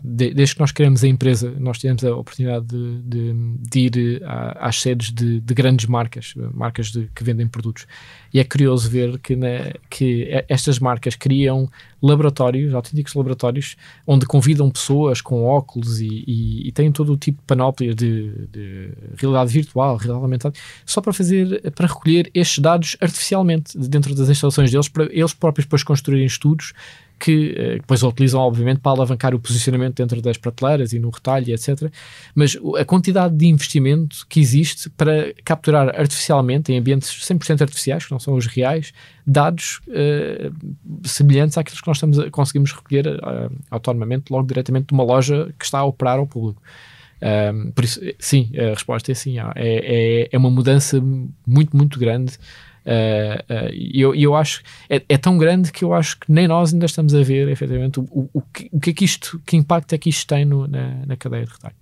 desde 0.03 0.55
que 0.55 0.61
nós 0.61 0.71
criamos 0.71 1.03
a 1.03 1.07
empresa, 1.07 1.53
nós 1.59 1.77
tivemos 1.77 2.03
a 2.03 2.15
oportunidade 2.15 2.65
de, 2.65 3.01
de, 3.01 3.33
de 3.59 3.79
ir 3.79 4.21
às 4.59 4.79
sedes 4.79 5.11
de, 5.11 5.41
de, 5.41 5.53
grandes 5.53 5.85
marcas, 5.85 6.33
marcas 6.53 6.91
que 7.13 7.23
vendem 7.23 7.47
produtos. 7.47 7.85
E 8.33 8.39
é 8.39 8.43
curioso 8.43 8.89
ver 8.89 9.19
que, 9.19 9.35
né, 9.35 9.73
que 9.89 10.29
estas 10.47 10.79
marcas 10.79 11.15
criam 11.15 11.69
laboratórios, 12.01 12.73
autênticos 12.73 13.13
laboratórios, 13.13 13.75
onde 14.07 14.25
convidam 14.25 14.69
pessoas 14.71 15.21
com 15.21 15.43
óculos 15.43 15.99
e, 15.99 16.23
e, 16.25 16.67
e 16.67 16.71
têm 16.71 16.91
todo 16.91 17.13
o 17.13 17.17
tipo 17.17 17.39
de 17.39 17.45
panóplia 17.45 17.93
de, 17.93 18.47
de, 18.47 18.89
realidade 19.17 19.51
virtual, 19.51 19.97
realidade 19.97 20.23
aumentada, 20.23 20.55
só 20.85 21.01
para 21.01 21.13
fazer, 21.13 21.71
para 21.71 21.87
recolher 21.87 22.31
estes 22.33 22.59
dados 22.59 22.97
artificialmente 23.01 23.77
dentro 23.77 24.15
das 24.15 24.29
instalações 24.29 24.71
deles, 24.71 24.87
para 24.87 25.05
eles 25.05 25.33
próprios 25.33 25.65
depois 25.65 25.83
construírem 25.83 26.25
estudos 26.25 26.73
que 27.21 27.51
uh, 27.51 27.73
depois 27.79 28.03
a 28.03 28.07
utilizam, 28.07 28.41
obviamente, 28.41 28.79
para 28.79 28.93
alavancar 28.93 29.35
o 29.35 29.39
posicionamento 29.39 29.95
dentro 29.95 30.19
das 30.21 30.37
prateleiras 30.37 30.91
e 30.91 30.97
no 30.97 31.11
retalho, 31.11 31.53
etc. 31.53 31.91
Mas 32.33 32.57
a 32.77 32.83
quantidade 32.83 33.35
de 33.35 33.45
investimento 33.45 34.25
que 34.27 34.39
existe 34.39 34.89
para 34.89 35.31
capturar 35.45 35.89
artificialmente, 35.89 36.71
em 36.73 36.79
ambientes 36.79 37.09
100% 37.09 37.61
artificiais, 37.61 38.05
que 38.05 38.11
não 38.11 38.19
são 38.19 38.33
os 38.33 38.47
reais, 38.47 38.91
dados 39.25 39.81
uh, 39.87 41.07
semelhantes 41.07 41.57
àqueles 41.59 41.79
que 41.79 41.87
nós 41.87 41.97
estamos 41.97 42.17
a, 42.17 42.31
conseguimos 42.31 42.71
recolher 42.71 43.07
uh, 43.07 43.55
autonomamente, 43.69 44.31
logo 44.31 44.47
diretamente 44.47 44.87
de 44.87 44.93
uma 44.93 45.03
loja 45.03 45.53
que 45.59 45.65
está 45.65 45.79
a 45.79 45.85
operar 45.85 46.17
ao 46.17 46.25
público. 46.25 46.61
Um, 47.21 47.69
por 47.69 47.83
isso, 47.83 47.99
sim, 48.17 48.49
a 48.57 48.73
resposta 48.73 49.11
é 49.11 49.15
sim. 49.15 49.37
É, 49.37 49.43
é, 49.55 50.29
é 50.31 50.37
uma 50.39 50.49
mudança 50.49 50.99
muito, 51.45 51.77
muito 51.77 51.99
grande. 51.99 52.33
Uh, 52.85 53.53
uh, 53.53 53.73
e 53.73 54.01
eu, 54.01 54.15
eu 54.15 54.35
acho 54.35 54.63
é, 54.89 55.03
é, 55.07 55.17
tão 55.17 55.37
grande 55.37 55.71
que 55.71 55.83
eu 55.83 55.93
acho 55.93 56.19
que 56.19 56.31
nem 56.31 56.47
nós 56.47 56.73
ainda 56.73 56.87
estamos 56.87 57.13
a 57.13 57.21
ver 57.21 57.47
efetivamente 57.47 57.99
o, 57.99 58.03
o, 58.03 58.29
o, 58.33 58.41
que, 58.41 58.69
o 58.71 58.79
que 58.79 58.89
é 58.89 58.93
que 58.93 59.05
isto, 59.05 59.39
que 59.45 59.55
impacto 59.55 59.93
é 59.93 59.97
que 59.97 60.09
isto 60.09 60.27
tem 60.27 60.45
no, 60.45 60.67
na, 60.67 61.05
na 61.05 61.15
cadeia 61.15 61.45
de 61.45 61.51
retalho. 61.51 61.75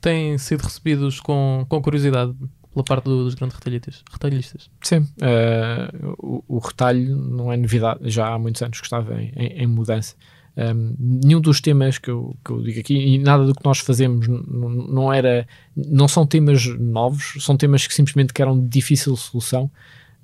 Têm 0.00 0.36
sido 0.36 0.62
recebidos 0.62 1.18
com, 1.20 1.64
com 1.68 1.80
curiosidade 1.80 2.34
pela 2.72 2.84
parte 2.84 3.04
dos 3.04 3.34
grandes 3.34 3.56
retalhistas? 3.56 4.02
retalhistas. 4.10 4.70
Sim, 4.82 4.98
uh, 4.98 6.14
o, 6.18 6.44
o, 6.48 6.58
retalho 6.58 7.16
não 7.16 7.52
é 7.52 7.56
novidade, 7.56 8.00
já 8.10 8.28
há 8.28 8.38
muitos 8.38 8.60
anos 8.62 8.80
que 8.80 8.86
estava 8.86 9.20
em, 9.20 9.32
em, 9.36 9.62
em 9.62 9.66
mudança. 9.66 10.14
Um, 10.54 10.94
nenhum 10.98 11.40
dos 11.40 11.62
temas 11.62 11.96
que 11.96 12.10
eu, 12.10 12.36
que 12.44 12.50
eu 12.50 12.62
digo 12.62 12.78
aqui 12.78 12.94
e 12.94 13.18
nada 13.18 13.46
do 13.46 13.54
que 13.54 13.64
nós 13.64 13.78
fazemos 13.78 14.28
não 14.28 15.10
era 15.10 15.48
não 15.74 16.06
são 16.06 16.26
temas 16.26 16.66
novos 16.78 17.42
são 17.42 17.56
temas 17.56 17.86
que 17.86 17.94
simplesmente 17.94 18.34
que 18.34 18.42
eram 18.42 18.60
de 18.60 18.68
difícil 18.68 19.16
solução 19.16 19.70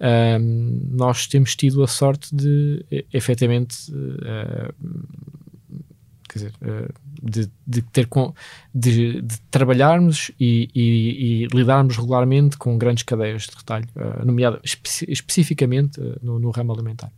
um, 0.00 0.88
nós 0.92 1.26
temos 1.26 1.56
tido 1.56 1.82
a 1.82 1.88
sorte 1.88 2.34
de 2.34 2.84
efetivamente 3.12 3.90
uh, 3.90 4.72
quer 6.28 6.38
dizer, 6.38 6.52
uh, 6.62 6.94
de, 7.22 7.50
de, 7.66 7.82
ter 7.82 8.06
com, 8.06 8.32
de, 8.72 9.20
de 9.22 9.40
trabalharmos 9.50 10.30
e, 10.38 10.68
e, 10.74 11.44
e, 11.44 11.46
lidarmos 11.48 11.96
regularmente 11.96 12.56
com 12.56 12.78
grandes 12.78 13.02
cadeias 13.02 13.42
de 13.42 13.56
retalho, 13.56 13.88
uh, 13.96 14.24
nomeado 14.24 14.60
espe 14.62 14.88
especificamente 15.08 16.00
no, 16.22 16.38
no 16.38 16.50
ramo 16.50 16.72
alimentar. 16.72 17.10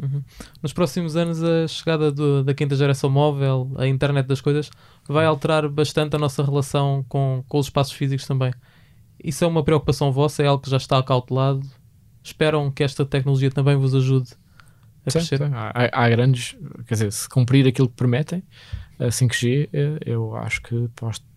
Uhum. 0.00 0.22
Nos 0.62 0.72
próximos 0.72 1.16
anos, 1.16 1.42
a 1.42 1.66
chegada 1.68 2.10
do, 2.10 2.42
da 2.42 2.54
quinta 2.54 2.74
geração 2.74 3.10
móvel, 3.10 3.70
a 3.76 3.86
internet 3.86 4.26
das 4.26 4.40
coisas, 4.40 4.70
vai 5.06 5.26
alterar 5.26 5.68
bastante 5.68 6.16
a 6.16 6.18
nossa 6.18 6.42
relação 6.42 7.04
com, 7.08 7.44
com 7.48 7.58
os 7.58 7.66
espaços 7.66 7.92
físicos 7.92 8.26
também. 8.26 8.52
Isso 9.22 9.44
é 9.44 9.46
uma 9.46 9.62
preocupação 9.62 10.10
vossa? 10.10 10.42
É 10.42 10.46
algo 10.46 10.62
que 10.62 10.70
já 10.70 10.78
está 10.78 10.98
acautelado? 10.98 11.66
Esperam 12.30 12.70
que 12.70 12.82
esta 12.82 13.04
tecnologia 13.04 13.50
também 13.50 13.76
vos 13.76 13.94
ajude 13.94 14.30
a 15.04 15.10
sim, 15.10 15.18
crescer? 15.18 15.38
Sim. 15.38 15.50
Há, 15.52 16.04
há, 16.04 16.08
grandes, 16.08 16.56
quer 16.86 16.94
dizer, 16.94 17.12
se 17.12 17.28
cumprir 17.28 17.66
aquilo 17.66 17.88
que 17.88 17.94
prometem, 17.94 18.42
a 18.98 19.06
5G, 19.06 19.68
eh, 19.72 19.98
eu 20.04 20.36
acho 20.36 20.60
que 20.62 20.88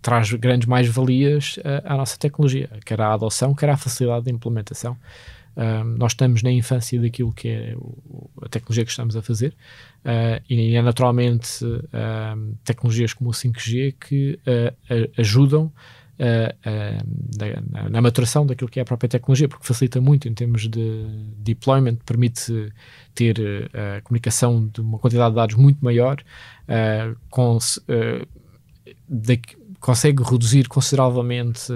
traz 0.01 0.31
grandes 0.33 0.67
mais-valias 0.67 1.57
à 1.85 1.95
nossa 1.95 2.17
tecnologia, 2.17 2.69
quer 2.85 2.99
a 2.99 3.13
adoção, 3.13 3.55
quer 3.55 3.69
a 3.69 3.77
facilidade 3.77 4.25
de 4.25 4.31
implementação. 4.31 4.97
Um, 5.55 5.97
nós 5.97 6.13
estamos 6.13 6.41
na 6.41 6.51
infância 6.51 6.99
daquilo 6.99 7.31
que 7.31 7.47
é 7.47 7.75
o, 7.77 8.27
a 8.41 8.49
tecnologia 8.49 8.83
que 8.83 8.89
estamos 8.89 9.15
a 9.15 9.21
fazer 9.21 9.53
uh, 10.03 10.43
e 10.49 10.75
é 10.75 10.81
naturalmente 10.81 11.63
uh, 11.63 12.57
tecnologias 12.63 13.13
como 13.13 13.29
o 13.29 13.33
5G 13.33 13.95
que 13.99 14.39
uh, 14.47 15.11
ajudam 15.15 15.71
na, 16.19 17.89
na, 17.89 18.01
maturação 18.01 18.45
daquilo 18.45 18.69
que 18.69 18.79
é 18.79 18.83
a 18.83 18.85
própria 18.85 19.09
tecnologia, 19.09 19.47
porque 19.47 19.65
facilita 19.65 19.99
muito 19.99 20.27
em 20.27 20.33
termos 20.33 20.67
de 20.67 21.05
deployment, 21.37 21.95
permite 22.05 22.71
ter 23.15 23.69
a 23.73 24.01
comunicação 24.01 24.67
de 24.67 24.81
uma 24.81 24.99
quantidade 24.99 25.31
de 25.31 25.35
dados 25.35 25.55
muito 25.55 25.83
maior, 25.83 26.23
com, 27.29 27.57
de, 29.09 29.41
consegue 29.79 30.23
reduzir 30.23 30.67
consideravelmente 30.67 31.73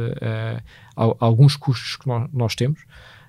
alguns 0.96 1.56
custos 1.56 1.96
que 1.96 2.08
nós, 2.08 2.30
nós 2.32 2.56
temos. 2.56 2.80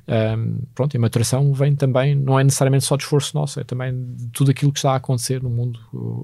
Um, 0.09 0.63
pronto, 0.75 0.95
e 0.95 0.97
a 0.97 1.01
maturação 1.01 1.53
vem 1.53 1.77
também, 1.77 2.15
não 2.15 2.41
é 2.41 2.43
necessariamente 2.43 2.87
só 2.87 2.97
de 2.97 3.03
esforço 3.03 3.37
nosso, 3.37 3.61
é 3.61 3.65
também 3.65 4.15
de 4.15 4.29
tudo 4.29 4.51
aquilo 4.51 4.73
que 4.73 4.79
está 4.79 4.93
a 4.93 4.97
acontecer 4.97 5.43
no 5.43 5.51
mundo 5.51 5.79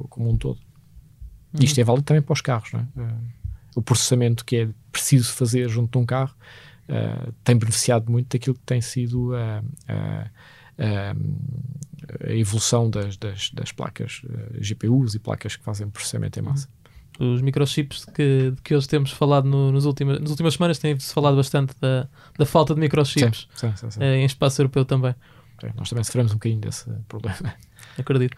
como 0.09 0.31
um 0.31 0.39
todo. 0.39 0.59
Uhum. 1.53 1.61
Isto 1.63 1.81
é 1.81 1.85
válido 1.85 2.05
também 2.05 2.23
para 2.23 2.33
os 2.33 2.41
carros, 2.41 2.73
não 2.73 2.81
é? 2.81 3.15
O 3.75 3.83
processamento 3.83 4.45
que 4.45 4.57
é 4.57 4.69
preciso 4.91 5.33
fazer 5.33 5.69
junto 5.69 5.93
de 5.93 5.99
um 5.99 6.07
carro 6.07 6.35
uh, 6.89 7.33
tem 7.43 7.57
beneficiado 7.57 8.11
muito 8.11 8.29
daquilo 8.29 8.55
que 8.55 8.65
tem 8.65 8.81
sido 8.81 9.35
a, 9.35 9.63
a 9.89 10.31
evolução 12.33 12.91
das, 12.91 13.17
das, 13.17 13.51
das 13.51 13.73
placas 13.73 14.23
uh, 14.25 14.61
GPUs 14.61 15.15
e 15.15 15.19
placas 15.19 15.57
que 15.57 15.65
fazem 15.65 15.89
processamento 15.89 16.39
em 16.39 16.43
massa. 16.43 16.69
Uhum 16.69 16.85
os 17.19 17.41
microchips 17.41 18.05
que, 18.07 18.51
de 18.51 18.63
que 18.63 18.75
hoje 18.75 18.89
temos 18.89 19.13
falado 19.13 19.49
no, 19.49 19.71
nos 19.71 19.85
últimos, 19.85 20.19
nas 20.19 20.31
últimas 20.31 20.55
semanas, 20.55 20.79
tem-se 20.79 21.13
falado 21.13 21.37
bastante 21.37 21.75
da, 21.81 22.09
da 22.37 22.47
falta 22.47 22.75
de 22.75 22.81
microchips 22.81 23.49
sim, 23.55 23.73
sim, 23.77 23.91
sim, 23.91 24.03
eh, 24.03 24.17
em 24.17 24.25
espaço 24.25 24.61
europeu 24.61 24.85
também. 24.85 25.15
nós 25.77 25.89
também 25.89 26.05
sofremos 26.05 26.33
um 26.33 26.37
bocadinho 26.37 26.61
desse 26.61 26.91
problema. 27.09 27.55
Acredito. 27.99 28.37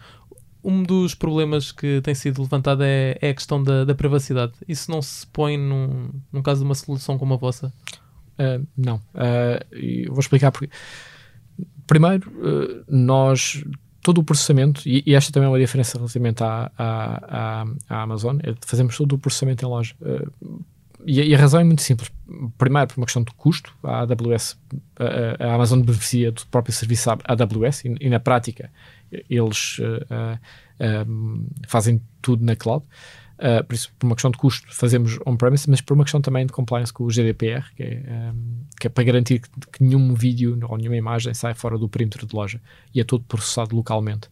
Um 0.63 0.83
dos 0.83 1.13
problemas 1.13 1.71
que 1.71 2.01
tem 2.01 2.13
sido 2.15 2.41
levantado 2.41 2.83
é, 2.83 3.17
é 3.21 3.29
a 3.29 3.33
questão 3.33 3.63
da, 3.63 3.85
da, 3.85 3.95
privacidade. 3.95 4.53
Isso 4.67 4.91
não 4.91 5.01
se 5.01 5.25
põe 5.27 5.57
num, 5.57 6.09
num 6.31 6.41
caso 6.41 6.61
de 6.61 6.65
uma 6.65 6.75
solução 6.75 7.17
como 7.17 7.33
a 7.33 7.37
vossa? 7.37 7.71
Uh, 8.37 8.65
não. 8.75 8.97
Uh, 8.97 10.09
vou 10.09 10.19
explicar 10.19 10.51
porque. 10.51 10.69
Primeiro, 11.85 12.29
uh, 12.29 12.83
nós 12.87 13.63
todo 14.01 14.19
o 14.19 14.23
processamento, 14.23 14.81
e, 14.85 15.03
e, 15.05 15.15
esta 15.15 15.33
também 15.33 15.47
é 15.47 15.49
uma 15.49 15.59
diferença 15.59 15.97
relativamente 15.97 16.41
à, 16.41 16.71
à, 16.77 17.61
à, 17.61 17.65
à 17.89 18.01
Amazon, 18.03 18.37
é 18.41 18.53
fazemos 18.65 18.95
todo 18.95 19.13
o 19.13 19.17
processamento 19.17 19.65
em 19.65 19.67
loja. 19.67 19.95
E, 21.05 21.21
e, 21.21 21.35
a 21.35 21.37
razão 21.37 21.59
é 21.59 21.63
muito 21.63 21.81
simples. 21.81 22.09
Primeiro, 22.57 22.87
por 22.87 22.97
uma 22.99 23.05
questão 23.05 23.21
de 23.21 23.31
custo, 23.33 23.73
a 23.83 24.01
AWS, 24.01 24.57
a, 24.97 25.45
a 25.45 25.55
Amazon 25.55 25.81
beneficia 25.81 26.31
do 26.31 26.45
próprio 26.47 26.73
serviço 26.73 27.09
AWS 27.09 27.85
e, 27.85 27.95
e 27.99 28.09
na 28.09 28.19
prática 28.19 28.69
eles 29.11 29.79
uh, 29.79 30.37
uh, 30.79 31.47
fazem 31.67 32.01
tudo 32.21 32.43
na 32.43 32.55
cloud. 32.55 32.85
Uh, 33.37 33.63
por 33.63 33.75
isso, 33.75 33.93
por 33.99 34.07
uma 34.07 34.15
questão 34.15 34.31
de 34.31 34.37
custo, 34.37 34.67
fazemos 34.73 35.19
on-premise, 35.25 35.69
mas 35.69 35.79
por 35.79 35.93
uma 35.93 36.03
questão 36.03 36.19
também 36.19 36.45
de 36.45 36.51
compliance 36.51 36.91
com 36.91 37.03
o 37.03 37.11
GDPR, 37.11 37.63
que 37.75 37.83
é, 37.83 38.31
um, 38.33 38.63
que 38.79 38.87
é 38.87 38.89
para 38.89 39.03
garantir 39.03 39.39
que, 39.39 39.49
que, 39.71 39.83
nenhum 39.83 40.15
vídeo 40.15 40.57
ou 40.67 40.77
nenhuma 40.77 40.97
imagem 40.97 41.33
sai 41.35 41.53
fora 41.53 41.77
do 41.77 41.87
perímetro 41.87 42.25
de 42.25 42.35
loja 42.35 42.59
e 42.93 42.99
é 42.99 43.03
todo 43.03 43.23
processado 43.25 43.75
localmente. 43.75 44.27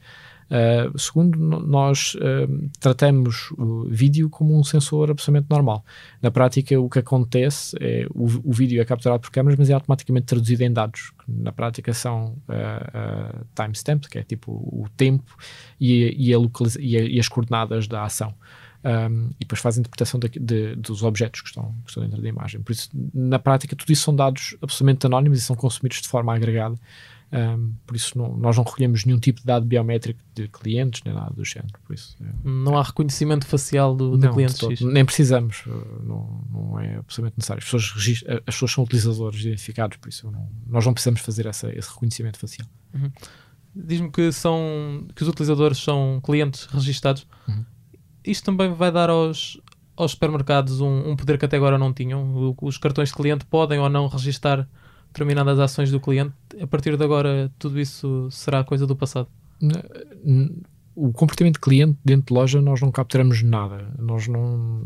Uh, 0.46 0.98
segundo, 0.98 1.38
nós 1.40 2.16
uh, 2.16 2.70
tratamos 2.80 3.52
o 3.58 3.88
vídeo 3.90 4.30
como 4.30 4.58
um 4.58 4.64
sensor 4.64 5.10
absolutamente 5.10 5.50
normal. 5.50 5.84
Na 6.22 6.30
prática, 6.30 6.80
o 6.80 6.90
que 6.90 7.00
acontece 7.00 7.76
é 7.80 8.06
o, 8.14 8.26
o 8.44 8.54
vídeo 8.54 8.80
é 8.80 8.86
capturado 8.86 9.22
por 9.22 9.32
câmeras, 9.32 9.58
mas 9.58 9.70
é 9.70 9.74
automaticamente 9.74 10.28
traduzido 10.28 10.64
em 10.64 10.72
dados, 10.72 11.12
que 11.12 11.32
na 11.32 11.52
prática 11.52 11.94
são 11.94 12.38
uh, 12.48 13.42
uh 13.42 13.46
timestamp, 13.56 14.06
que 14.06 14.20
é 14.20 14.24
tipo 14.24 14.52
o 14.52 14.86
tempo 14.96 15.36
e, 15.80 16.16
e, 16.18 16.34
a 16.34 16.38
e, 16.80 16.98
a, 16.98 17.02
e 17.02 17.20
as 17.20 17.28
coordenadas 17.28 17.88
da 17.88 18.04
ação 18.04 18.34
um, 18.86 19.30
e 19.32 19.40
depois 19.40 19.60
faz 19.60 19.78
a 19.78 19.80
interpretação 19.80 20.20
de, 20.20 20.30
de, 20.30 20.76
dos 20.76 21.02
objetos 21.02 21.42
que 21.42 21.48
estão, 21.48 21.76
que 21.84 21.90
estão 21.90 22.04
dentro 22.04 22.22
da 22.22 22.30
imagem. 22.30 22.62
Por 22.62 22.72
isso, 22.72 22.90
na 23.14 23.40
prática, 23.40 23.76
tudo 23.76 23.92
isso 23.92 24.04
são 24.04 24.16
dados 24.16 24.56
absolutamente 24.62 25.08
anónimos 25.08 25.40
e 25.40 25.42
são 25.42 25.56
consumidos 25.56 26.02
de 26.02 26.08
forma 26.08 26.36
agregada. 26.36 26.76
Um, 27.36 27.74
por 27.86 27.96
isso, 27.96 28.18
não, 28.18 28.36
nós 28.38 28.56
não 28.56 28.64
recolhemos 28.64 29.06
nenhum 29.06 29.20
tipo 29.20 29.42
de 29.42 29.46
dado 29.46 29.66
biométrico 29.66 30.20
de 30.34 30.48
clientes, 30.48 31.02
nem 31.04 31.14
nada 31.14 31.34
do 31.34 31.44
género. 31.44 31.74
Por 31.86 31.94
isso, 31.94 32.16
é... 32.22 32.26
Não 32.44 32.78
há 32.78 32.84
reconhecimento 32.84 33.46
facial 33.46 33.96
do, 33.96 34.18
do 34.18 34.26
não, 34.28 34.34
cliente 34.34 34.66
X. 34.66 34.82
Nem 34.82 35.04
precisamos, 35.04 35.64
uh, 35.66 36.04
não, 36.04 36.44
não 36.52 36.80
é 36.80 36.98
absolutamente 36.98 37.38
necessário. 37.38 37.64
As 37.64 37.70
pessoas, 37.70 38.24
as 38.48 38.56
pessoas 38.56 38.72
são 38.72 38.84
utilizadores 38.84 39.42
identificados, 39.42 39.98
por 39.98 40.10
isso 40.10 40.32
não, 40.32 40.50
nós 40.68 40.86
não 40.86 40.94
precisamos 40.94 41.22
fazer 41.22 41.46
essa, 41.46 41.72
esse 41.76 41.90
reconhecimento 41.90 42.40
facial. 42.40 42.68
Uhum. 42.94 43.12
Diz-me 43.76 44.10
que, 44.10 44.32
são, 44.32 45.06
que 45.14 45.22
os 45.22 45.28
utilizadores 45.28 45.78
são 45.78 46.22
clientes 46.24 46.66
registados. 46.68 47.28
Uhum 47.48 47.66
isto 48.26 48.44
também 48.44 48.74
vai 48.74 48.92
dar 48.92 49.10
aos, 49.10 49.60
aos 49.96 50.12
supermercados 50.12 50.82
um, 50.82 51.12
um, 51.12 51.16
poder 51.16 51.38
que 51.38 51.46
até 51.46 51.58
agora 51.58 51.78
não 51.78 51.94
tinham. 51.94 52.56
Os 52.62 52.78
cartões 52.78 53.10
de 53.10 53.16
cliente 53.16 53.46
podem 53.46 53.80
ou 53.80 53.90
não 53.90 54.08
registar 54.08 54.68
determinadas 55.16 55.60
ações 55.60 55.90
do 55.90 56.00
cliente. 56.00 56.34
A 56.62 56.68
partir 56.68 56.98
de 56.98 57.04
agora, 57.04 57.50
tudo 57.58 57.80
isso 57.80 58.28
será 58.30 58.64
coisa 58.64 58.86
do 58.86 58.96
passado. 58.96 59.30
O 60.94 61.12
comportamento 61.14 61.60
cliente 61.60 61.98
dentro 62.04 62.28
de 62.28 62.34
loja, 62.34 62.62
nós 62.62 62.82
não 62.82 62.92
capturamos 62.92 63.42
nada. 63.42 63.88
Nós 63.98 64.28
não. 64.28 64.84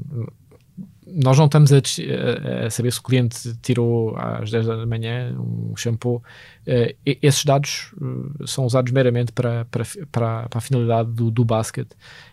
nós 1.07 1.37
não 1.37 1.45
estamos 1.45 1.73
a, 1.73 1.77
a, 2.65 2.69
saber 2.69 2.93
se 2.93 2.99
o 2.99 3.03
cliente 3.03 3.55
tirou 3.61 4.15
às 4.15 4.51
10 4.51 4.67
da 4.67 4.85
manhã 4.85 5.35
um 5.39 5.75
shampoo. 5.75 6.17
Uh, 6.67 6.95
esses 7.05 7.43
dados 7.43 7.91
uh, 7.99 8.47
são 8.47 8.65
usados 8.65 8.91
meramente 8.91 9.31
para, 9.31 9.65
para, 9.65 9.83
para, 10.11 10.49
para 10.49 10.57
a 10.57 10.61
finalidade 10.61 11.11
do, 11.11 11.31
do 11.31 11.43
basket 11.43 11.87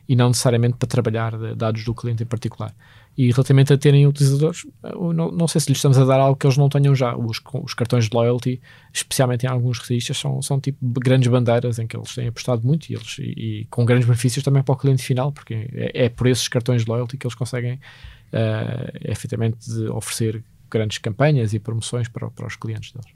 e 0.06 0.14
não 0.14 0.28
necessariamente 0.28 0.76
para 0.76 0.88
trabalhar 0.88 1.32
dados 1.54 1.82
do 1.84 1.94
cliente 1.94 2.22
em 2.22 2.26
particular. 2.26 2.74
E 3.16 3.30
relativamente 3.30 3.72
a 3.72 3.78
terem 3.78 4.06
utilizadores, 4.06 4.66
não, 4.82 5.30
não, 5.30 5.48
sei 5.48 5.58
se 5.58 5.68
lhes 5.70 5.78
estamos 5.78 5.96
a 5.96 6.04
dar 6.04 6.20
algo 6.20 6.36
que 6.36 6.46
eles 6.46 6.58
não 6.58 6.68
tenham 6.68 6.94
já. 6.94 7.16
Os, 7.16 7.40
os 7.64 7.72
cartões 7.72 8.10
de 8.10 8.14
loyalty, 8.14 8.60
especialmente 8.92 9.46
em 9.46 9.48
alguns 9.48 9.78
retistas, 9.78 10.18
são, 10.18 10.42
são 10.42 10.60
tipo 10.60 10.78
grandes 11.00 11.28
bandeiras 11.28 11.78
em 11.78 11.86
que 11.86 11.96
eles 11.96 12.14
têm 12.14 12.28
apostado 12.28 12.66
muito 12.66 12.90
e, 12.90 12.94
eles, 12.94 13.16
e, 13.18 13.22
e 13.22 13.66
com 13.70 13.86
grandes 13.86 14.06
benefícios 14.06 14.44
também 14.44 14.62
para 14.62 14.74
o 14.74 14.76
cliente 14.76 15.02
final, 15.02 15.32
porque 15.32 15.66
é, 15.72 16.04
é 16.04 16.08
por 16.10 16.26
esses 16.26 16.46
cartões 16.46 16.84
de 16.84 16.90
loyalty 16.90 17.16
que 17.16 17.26
eles 17.26 17.34
conseguem 17.34 17.74
uh, 17.74 19.10
efetivamente 19.10 19.58
oferecer 19.90 20.44
grandes 20.70 20.98
campanhas 20.98 21.54
e 21.54 21.58
promoções 21.58 22.08
para, 22.08 22.30
para 22.30 22.46
os 22.46 22.56
clientes 22.56 22.92
deles. 22.92 23.10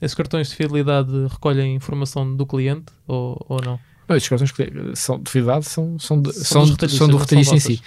Esses 0.00 0.14
cartões 0.14 0.50
de 0.50 0.56
fidelidade 0.56 1.10
recolhem 1.28 1.74
informação 1.74 2.36
do 2.36 2.46
cliente 2.46 2.92
ou, 3.06 3.44
ou 3.48 3.60
não? 3.60 3.80
Não, 4.08 4.16
esses 4.16 4.28
cartões 4.28 4.52
são, 4.94 5.20
de 5.20 5.30
fidelidade 5.30 5.64
são, 5.64 5.98
são, 5.98 6.20
de, 6.20 6.32
são, 6.32 6.66
são, 6.66 6.88
são 6.88 7.08
do 7.08 7.16
retalhista 7.16 7.54
em 7.54 7.60
si, 7.60 7.82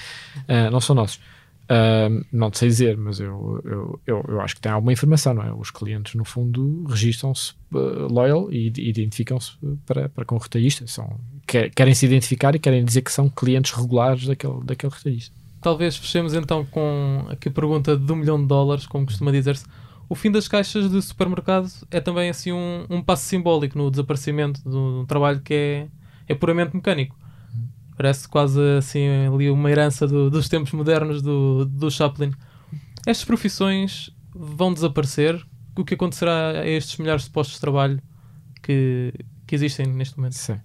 uh, 0.48 0.72
não 0.72 0.82
são 0.82 0.96
nossos. 0.96 1.20
Uh, 1.66 2.24
não 2.32 2.54
sei 2.54 2.70
dizer, 2.70 2.96
mas 2.96 3.20
eu, 3.20 3.60
eu, 3.66 4.00
eu, 4.06 4.26
eu, 4.28 4.42
acho 4.42 4.56
que 4.56 4.62
tem 4.62 4.72
alguma 4.72 4.94
informação, 4.94 5.34
não 5.34 5.44
é? 5.44 5.52
Os 5.52 5.72
clientes, 5.72 6.14
no 6.14 6.24
fundo, 6.24 6.84
registram-se 6.88 7.54
uh, 7.74 8.08
loyal 8.12 8.52
e 8.52 8.68
identificam-se 8.68 9.54
para, 9.86 10.08
para 10.10 10.26
com 10.26 10.36
o 10.36 10.38
retalhista. 10.38 10.86
São, 10.86 11.20
quer, 11.48 11.72
querem 11.72 11.96
se 11.96 12.06
identificar 12.06 12.56
e 12.56 12.60
querem 12.60 12.86
dizer 12.86 13.02
que 13.02 13.12
são 13.12 13.28
clientes 13.30 13.72
regulares 13.72 14.28
daquele, 14.28 14.64
daquele 14.64 14.94
retalhista. 14.94 15.36
Talvez 15.60 15.98
fechemos 15.98 16.36
então 16.36 16.64
com 16.66 17.26
a 17.28 17.50
pergunta 17.50 17.98
de 17.98 18.12
um 18.12 18.18
milhão 18.18 18.40
de 18.40 18.46
dólares, 18.46 18.86
como 18.86 19.08
costuma 19.08 19.32
dizer-se. 19.32 19.66
O 20.08 20.14
fim 20.14 20.30
das 20.30 20.48
caixas 20.48 20.92
de 20.92 21.02
supermercado 21.02 21.68
é 21.90 22.00
também 22.00 22.30
assim 22.30 22.52
um, 22.52 22.86
um 22.92 23.02
passo 23.02 23.26
simbólico 23.26 23.76
no 23.76 23.90
desaparecimento 23.90 24.62
de 24.62 24.76
um 24.76 25.04
trabalho 25.08 25.42
que 25.42 25.54
é, 25.54 25.88
é 26.28 26.36
puramente 26.36 26.76
mecânico. 26.76 27.18
Parece 27.96 28.28
quase 28.28 28.60
assim 28.78 29.08
ali 29.34 29.50
uma 29.50 29.72
herança 29.72 30.06
do, 30.06 30.30
dos 30.30 30.50
tempos 30.50 30.72
modernos 30.74 31.22
do, 31.22 31.66
do 31.66 31.90
Chaplin. 31.90 32.32
Estas 33.06 33.24
profissões 33.24 34.10
vão 34.34 34.74
desaparecer? 34.74 35.42
O 35.78 35.86
que 35.86 35.94
acontecerá 35.94 36.62
a 36.62 36.68
estes 36.68 36.98
milhares 36.98 37.26
de 37.26 37.30
postos 37.30 37.56
de 37.56 37.62
trabalho 37.62 38.02
que, 38.62 39.14
que 39.46 39.56
existem 39.56 39.86
neste 39.88 40.18
momento? 40.18 40.36
Sim. 40.36 40.60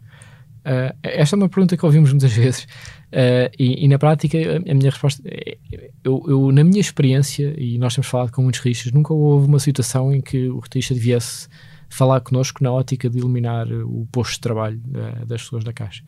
Uh, 0.60 0.92
esta 1.02 1.34
é 1.34 1.38
uma 1.38 1.48
pergunta 1.48 1.74
que 1.74 1.86
ouvimos 1.86 2.10
muitas 2.10 2.32
vezes 2.36 2.64
uh, 2.64 3.50
e, 3.58 3.82
e, 3.82 3.88
na 3.88 3.98
prática 3.98 4.36
a, 4.38 4.74
minha 4.74 4.90
resposta 4.90 5.22
é, 5.24 5.56
eu, 6.04 6.22
eu, 6.28 6.52
na 6.52 6.62
minha 6.62 6.82
experiência 6.82 7.54
e 7.56 7.78
nós 7.78 7.94
temos 7.94 8.08
falado 8.08 8.30
com 8.30 8.42
muitos 8.42 8.60
retistas 8.60 8.92
nunca 8.92 9.14
houve 9.14 9.46
uma 9.46 9.58
situação 9.58 10.12
em 10.12 10.20
que 10.20 10.50
o 10.50 10.58
retista 10.58 10.94
viesse 10.94 11.48
falar 11.88 12.20
connosco 12.20 12.62
na 12.62 12.70
ótica 12.70 13.08
de 13.08 13.18
eliminar 13.18 13.72
o 13.72 14.06
posto 14.12 14.34
de 14.34 14.40
trabalho 14.40 14.82
uh, 14.88 15.24
das 15.24 15.40
pessoas 15.40 15.64
da 15.64 15.72
caixa 15.72 16.04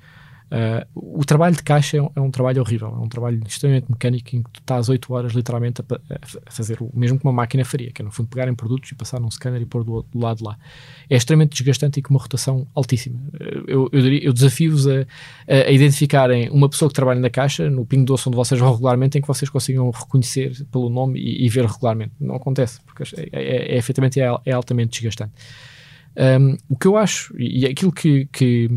Uh, 0.52 0.84
o 0.94 1.24
trabalho 1.24 1.56
de 1.56 1.62
caixa 1.62 1.96
é 1.96 2.02
um, 2.02 2.10
é 2.14 2.20
um, 2.20 2.30
trabalho 2.30 2.60
horrível, 2.60 2.88
é 2.88 3.02
um 3.02 3.08
trabalho 3.08 3.40
extremamente 3.46 3.90
mecânico 3.90 4.36
em 4.36 4.42
que 4.42 4.50
tu 4.50 4.60
estás 4.60 4.90
8 4.90 5.10
horas 5.10 5.32
literalmente 5.32 5.80
a, 5.80 5.84
a, 6.14 6.50
fazer 6.50 6.76
o 6.82 6.90
mesmo 6.92 7.18
que 7.18 7.24
uma 7.24 7.32
máquina 7.32 7.64
faria, 7.64 7.90
que 7.90 8.02
é 8.02 8.04
no 8.04 8.10
fundo 8.10 8.28
pegar 8.28 8.46
em 8.48 8.54
produtos 8.54 8.92
e 8.92 8.94
passar 8.94 9.18
num 9.18 9.30
scanner 9.30 9.62
e 9.62 9.64
pôr 9.64 9.82
do, 9.82 10.02
do 10.02 10.18
lado 10.18 10.44
lá. 10.44 10.58
É 11.08 11.16
extremamente 11.16 11.52
desgastante 11.52 12.00
e 12.00 12.02
com 12.02 12.12
uma 12.12 12.20
rotação 12.20 12.66
altíssima. 12.74 13.18
Eu, 13.66 13.88
eu, 13.90 14.14
eu 14.14 14.30
desafio-vos 14.30 14.86
a, 14.86 15.06
a, 15.48 15.70
identificarem 15.70 16.50
uma 16.50 16.68
pessoa 16.68 16.90
que 16.90 16.94
trabalha 16.94 17.18
na 17.18 17.30
caixa, 17.30 17.70
no 17.70 17.86
pingo 17.86 18.04
doce 18.04 18.28
onde 18.28 18.36
vocês 18.36 18.60
vão 18.60 18.74
regularmente, 18.74 19.16
em 19.16 19.22
que 19.22 19.28
vocês 19.28 19.48
consigam 19.48 19.90
reconhecer 19.90 20.66
pelo 20.70 20.90
nome 20.90 21.18
e, 21.18 21.46
e 21.46 21.48
ver 21.48 21.64
regularmente. 21.64 22.12
Não 22.20 22.34
acontece, 22.34 22.78
porque 22.82 23.04
é, 23.04 23.28
é, 23.32 23.74
é, 23.74 23.78
efetivamente 23.78 24.20
é, 24.20 24.30
é 24.44 24.52
altamente 24.52 25.00
desgastante. 25.00 25.32
Um, 26.14 26.58
o 26.68 26.76
que 26.76 26.86
eu 26.86 26.98
acho, 26.98 27.34
e 27.38 27.64
aquilo 27.64 27.90
que, 27.90 28.26
que 28.26 28.68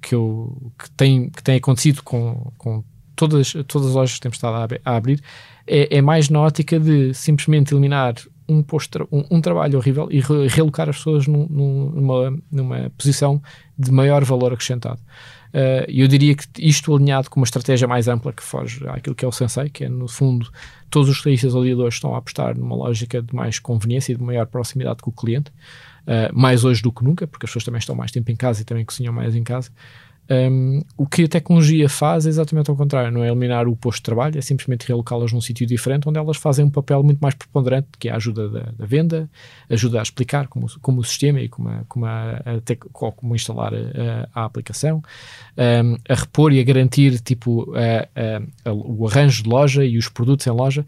que, 0.00 0.14
eu, 0.14 0.72
que, 0.78 0.90
tem, 0.90 1.30
que 1.30 1.42
tem 1.42 1.56
acontecido 1.56 2.02
com, 2.02 2.52
com 2.56 2.84
todas, 3.14 3.52
todas 3.66 3.88
as 3.88 3.94
lojas 3.94 4.14
que 4.14 4.20
temos 4.20 4.36
estado 4.36 4.74
a, 4.84 4.90
a 4.90 4.96
abrir 4.96 5.22
é, 5.66 5.98
é, 5.98 6.02
mais 6.02 6.28
na 6.28 6.40
ótica 6.40 6.78
de 6.78 7.12
simplesmente 7.12 7.74
eliminar 7.74 8.14
um, 8.48 8.62
posto, 8.62 9.06
um, 9.12 9.24
um 9.30 9.40
trabalho 9.40 9.76
horrível 9.76 10.08
e 10.10 10.20
re, 10.20 10.48
realocar 10.48 10.88
as 10.88 10.96
pessoas 10.96 11.26
num, 11.26 11.46
numa, 11.46 12.38
numa 12.50 12.90
posição 12.96 13.42
de 13.78 13.92
maior 13.92 14.24
valor 14.24 14.52
acrescentado. 14.52 15.00
Uh, 15.48 15.84
eu 15.88 16.06
diria 16.06 16.34
que 16.34 16.44
isto 16.58 16.94
alinhado 16.94 17.30
com 17.30 17.40
uma 17.40 17.44
estratégia 17.44 17.88
mais 17.88 18.06
ampla 18.06 18.32
que 18.34 18.42
foge 18.42 18.86
àquilo 18.88 19.14
que 19.14 19.24
é 19.24 19.28
o 19.28 19.32
Sensei, 19.32 19.70
que 19.70 19.84
é 19.84 19.88
no 19.88 20.06
fundo 20.06 20.50
todos 20.90 21.08
os 21.08 21.20
realistas 21.22 21.54
aliadores 21.54 21.94
estão 21.94 22.14
a 22.14 22.18
apostar 22.18 22.56
numa 22.56 22.76
lógica 22.76 23.22
de 23.22 23.34
mais 23.34 23.58
conveniência 23.58 24.12
e 24.12 24.16
de 24.16 24.22
maior 24.22 24.46
proximidade 24.46 25.00
com 25.00 25.10
o 25.10 25.12
cliente 25.12 25.50
uh, 26.08 26.32
mais 26.32 26.64
hoje 26.64 26.82
do 26.82 26.90
que 26.90 27.04
nunca, 27.04 27.26
porque 27.26 27.44
as 27.44 27.50
pessoas 27.50 27.64
também 27.64 27.78
estão 27.78 27.94
mais 27.94 28.10
tempo 28.10 28.30
em 28.32 28.36
casa 28.36 28.62
e 28.62 28.64
também 28.64 28.84
cozinham 28.84 29.12
mais 29.12 29.36
em 29.36 29.44
casa. 29.44 29.70
Um, 30.30 30.82
o 30.94 31.06
que 31.06 31.24
a 31.24 31.28
tecnologia 31.28 31.88
faz 31.88 32.26
é 32.26 32.28
exatamente 32.28 32.68
ao 32.68 32.76
contrário, 32.76 33.10
não 33.10 33.24
é 33.24 33.28
eliminar 33.28 33.66
o 33.66 33.74
posto 33.74 34.00
de 34.00 34.02
trabalho, 34.02 34.36
é 34.36 34.42
simplesmente 34.42 34.86
realocá-las 34.86 35.32
num 35.32 35.40
sítio 35.40 35.66
diferente 35.66 36.06
onde 36.06 36.18
elas 36.18 36.36
fazem 36.36 36.66
um 36.66 36.70
papel 36.70 37.02
muito 37.02 37.18
mais 37.18 37.34
preponderante, 37.34 37.88
que 37.98 38.10
é 38.10 38.12
a 38.12 38.16
ajuda 38.16 38.46
da, 38.46 38.60
da 38.76 38.84
venda, 38.84 39.28
ajuda 39.70 40.00
a 40.00 40.02
explicar 40.02 40.46
como, 40.46 40.66
como 40.82 41.00
o 41.00 41.04
sistema 41.04 41.40
e 41.40 41.48
como, 41.48 41.70
a, 41.70 41.82
como, 41.88 42.04
a, 42.04 42.42
a 42.44 43.12
como 43.12 43.34
instalar 43.34 43.72
a, 43.74 44.28
a 44.34 44.44
aplicação, 44.44 45.02
um, 45.56 45.96
a 46.06 46.14
repor 46.14 46.52
e 46.52 46.60
a 46.60 46.62
garantir 46.62 47.18
tipo, 47.20 47.72
o 48.66 49.06
arranjo 49.06 49.42
de 49.42 49.48
loja 49.48 49.82
e 49.82 49.96
os 49.96 50.10
produtos 50.10 50.46
em 50.46 50.50
loja. 50.50 50.84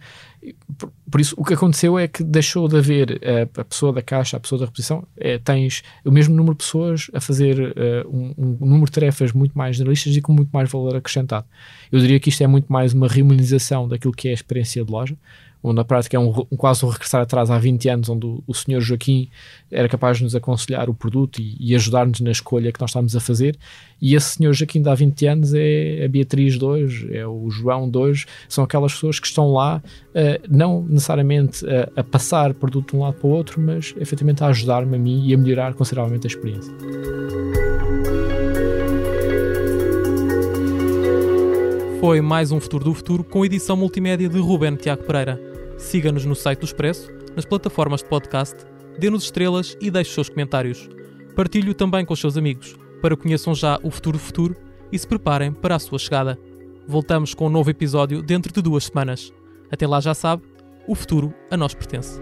Por, 0.79 0.90
por, 1.11 1.20
isso, 1.20 1.35
o 1.37 1.44
que 1.44 1.53
aconteceu 1.53 1.98
é 1.98 2.09
que 2.09 2.24
deixou 2.24 2.66
de 2.66 2.76
haver 2.76 3.20
a, 3.22 3.61
a 3.61 3.64
pessoa 3.64 3.92
da 3.92 4.00
caixa, 4.00 4.37
a 4.37 4.40
pessoa 4.40 4.59
da 4.59 4.64
reposição, 4.64 5.07
é, 5.16 5.38
tens 5.38 5.83
o 6.05 6.11
mesmo 6.11 6.35
número 6.35 6.55
de 6.55 6.64
pessoas 6.64 7.11
a 7.12 7.20
fazer 7.20 7.59
uh, 7.61 8.09
um, 8.09 8.35
um, 8.38 8.66
número 8.66 8.87
de 8.87 8.92
tarefas 8.92 9.33
muito 9.33 9.57
mais 9.57 9.76
generalistas 9.76 10.16
e 10.16 10.22
com 10.22 10.33
muito 10.33 10.50
mais 10.50 10.70
valor 10.70 10.96
acrescentado. 10.96 11.46
Eu 11.92 12.00
diria 12.00 12.18
que 12.18 12.31
isto 12.31 12.42
é 12.42 12.46
muito 12.46 12.72
mais 12.72 12.94
uma 12.94 13.07
reumanização 13.07 13.87
daquilo 13.87 14.14
que 14.14 14.29
é 14.29 14.31
a 14.31 14.35
experiência 14.35 14.83
de 14.83 14.90
loja, 14.90 15.16
onde 15.62 15.77
na 15.77 15.85
prática 15.85 16.16
é 16.16 16.20
um, 16.20 16.29
um, 16.51 16.57
quase 16.57 16.85
um 16.85 16.88
regressar 16.88 17.23
atrás 17.23 17.51
há 17.51 17.59
20 17.59 17.88
anos, 17.88 18.09
onde 18.09 18.27
o, 18.27 18.42
o 18.46 18.55
senhor 18.55 18.81
Joaquim 18.81 19.29
era 19.70 19.88
capaz 19.88 20.18
de 20.18 20.25
nos 20.25 20.35
aconselhar 20.35 20.88
o 20.88 20.94
produto 20.94 21.40
e, 21.40 21.57
e 21.61 21.75
ajudar-nos 21.75 22.20
na 22.20 22.31
escolha 22.31 22.73
que 22.73 22.81
nós 22.81 22.90
estamos 22.90 23.14
a 23.14 23.20
fazer. 23.20 23.59
E 24.01 24.14
esse 24.14 24.37
senhor 24.37 24.53
Joaquim 24.53 24.81
de 24.81 24.88
há 24.88 24.94
20 24.94 25.27
anos 25.27 25.55
é 25.55 26.05
a 26.05 26.09
Beatriz 26.09 26.59
de 26.59 26.64
hoje, 26.64 27.14
é 27.14 27.27
o 27.27 27.51
João 27.51 27.90
de 27.90 27.99
hoje, 27.99 28.27
são 28.49 28.64
aquelas 28.64 28.92
pessoas 28.94 29.20
que 29.20 29.27
estão 29.27 29.53
lá, 29.53 29.83
uh, 30.11 30.46
não 30.49 30.83
necessariamente 30.83 31.64
a, 31.66 32.01
a 32.01 32.05
passar 32.05 32.55
produto 32.55 32.92
de 32.92 32.96
um 32.96 33.01
lado 33.01 33.14
para 33.14 33.29
o 33.29 33.31
outro, 33.31 33.61
mas 33.61 33.94
efetivamente 34.01 34.42
a 34.42 34.49
ajudar-me 34.49 34.96
a 34.96 34.99
mim 34.99 35.27
e 35.27 35.35
a 35.35 35.38
melhorar 35.38 35.75
consideravelmente 35.75 36.27
a 36.27 36.29
experiência. 36.29 36.73
Foi 42.01 42.23
mais 42.23 42.51
um 42.51 42.59
Futuro 42.59 42.85
do 42.85 42.94
Futuro 42.94 43.23
com 43.23 43.44
edição 43.44 43.77
multimédia 43.77 44.27
de 44.27 44.38
Ruben 44.38 44.75
Tiago 44.75 45.05
Pereira. 45.05 45.49
Siga-nos 45.81 46.27
no 46.27 46.37
site 46.37 46.61
do 46.61 46.66
Expresso, 46.66 47.11
nas 47.35 47.47
plataformas 47.47 48.03
de 48.03 48.09
podcast, 48.09 48.55
dê-nos 48.99 49.25
estrelas 49.25 49.77
e 49.81 49.90
deixe 49.90 50.12
seus 50.12 50.29
comentários. 50.29 50.88
Partilhe-o 51.35 51.75
também 51.75 52.05
com 52.05 52.12
os 52.12 52.21
seus 52.21 52.37
amigos, 52.37 52.77
para 53.01 53.16
que 53.16 53.23
conheçam 53.23 53.55
já 53.55 53.79
o 53.83 53.90
futuro 53.90 54.19
futuro 54.19 54.55
e 54.93 54.99
se 54.99 55.09
preparem 55.09 55.51
para 55.51 55.75
a 55.75 55.79
sua 55.79 55.99
chegada. 55.99 56.38
Voltamos 56.87 57.35
com 57.35 57.47
um 57.47 57.51
novo 57.51 57.71
episódio 57.71 58.23
dentro 58.23 58.53
de 58.53 58.61
duas 58.61 58.85
semanas. 58.85 59.33
Até 59.71 59.87
lá 59.87 60.01
já 60.01 60.12
sabe, 60.12 60.43
o 60.87 60.95
futuro 60.95 61.33
a 61.51 61.57
nós 61.57 61.75
pertence. 61.75 62.21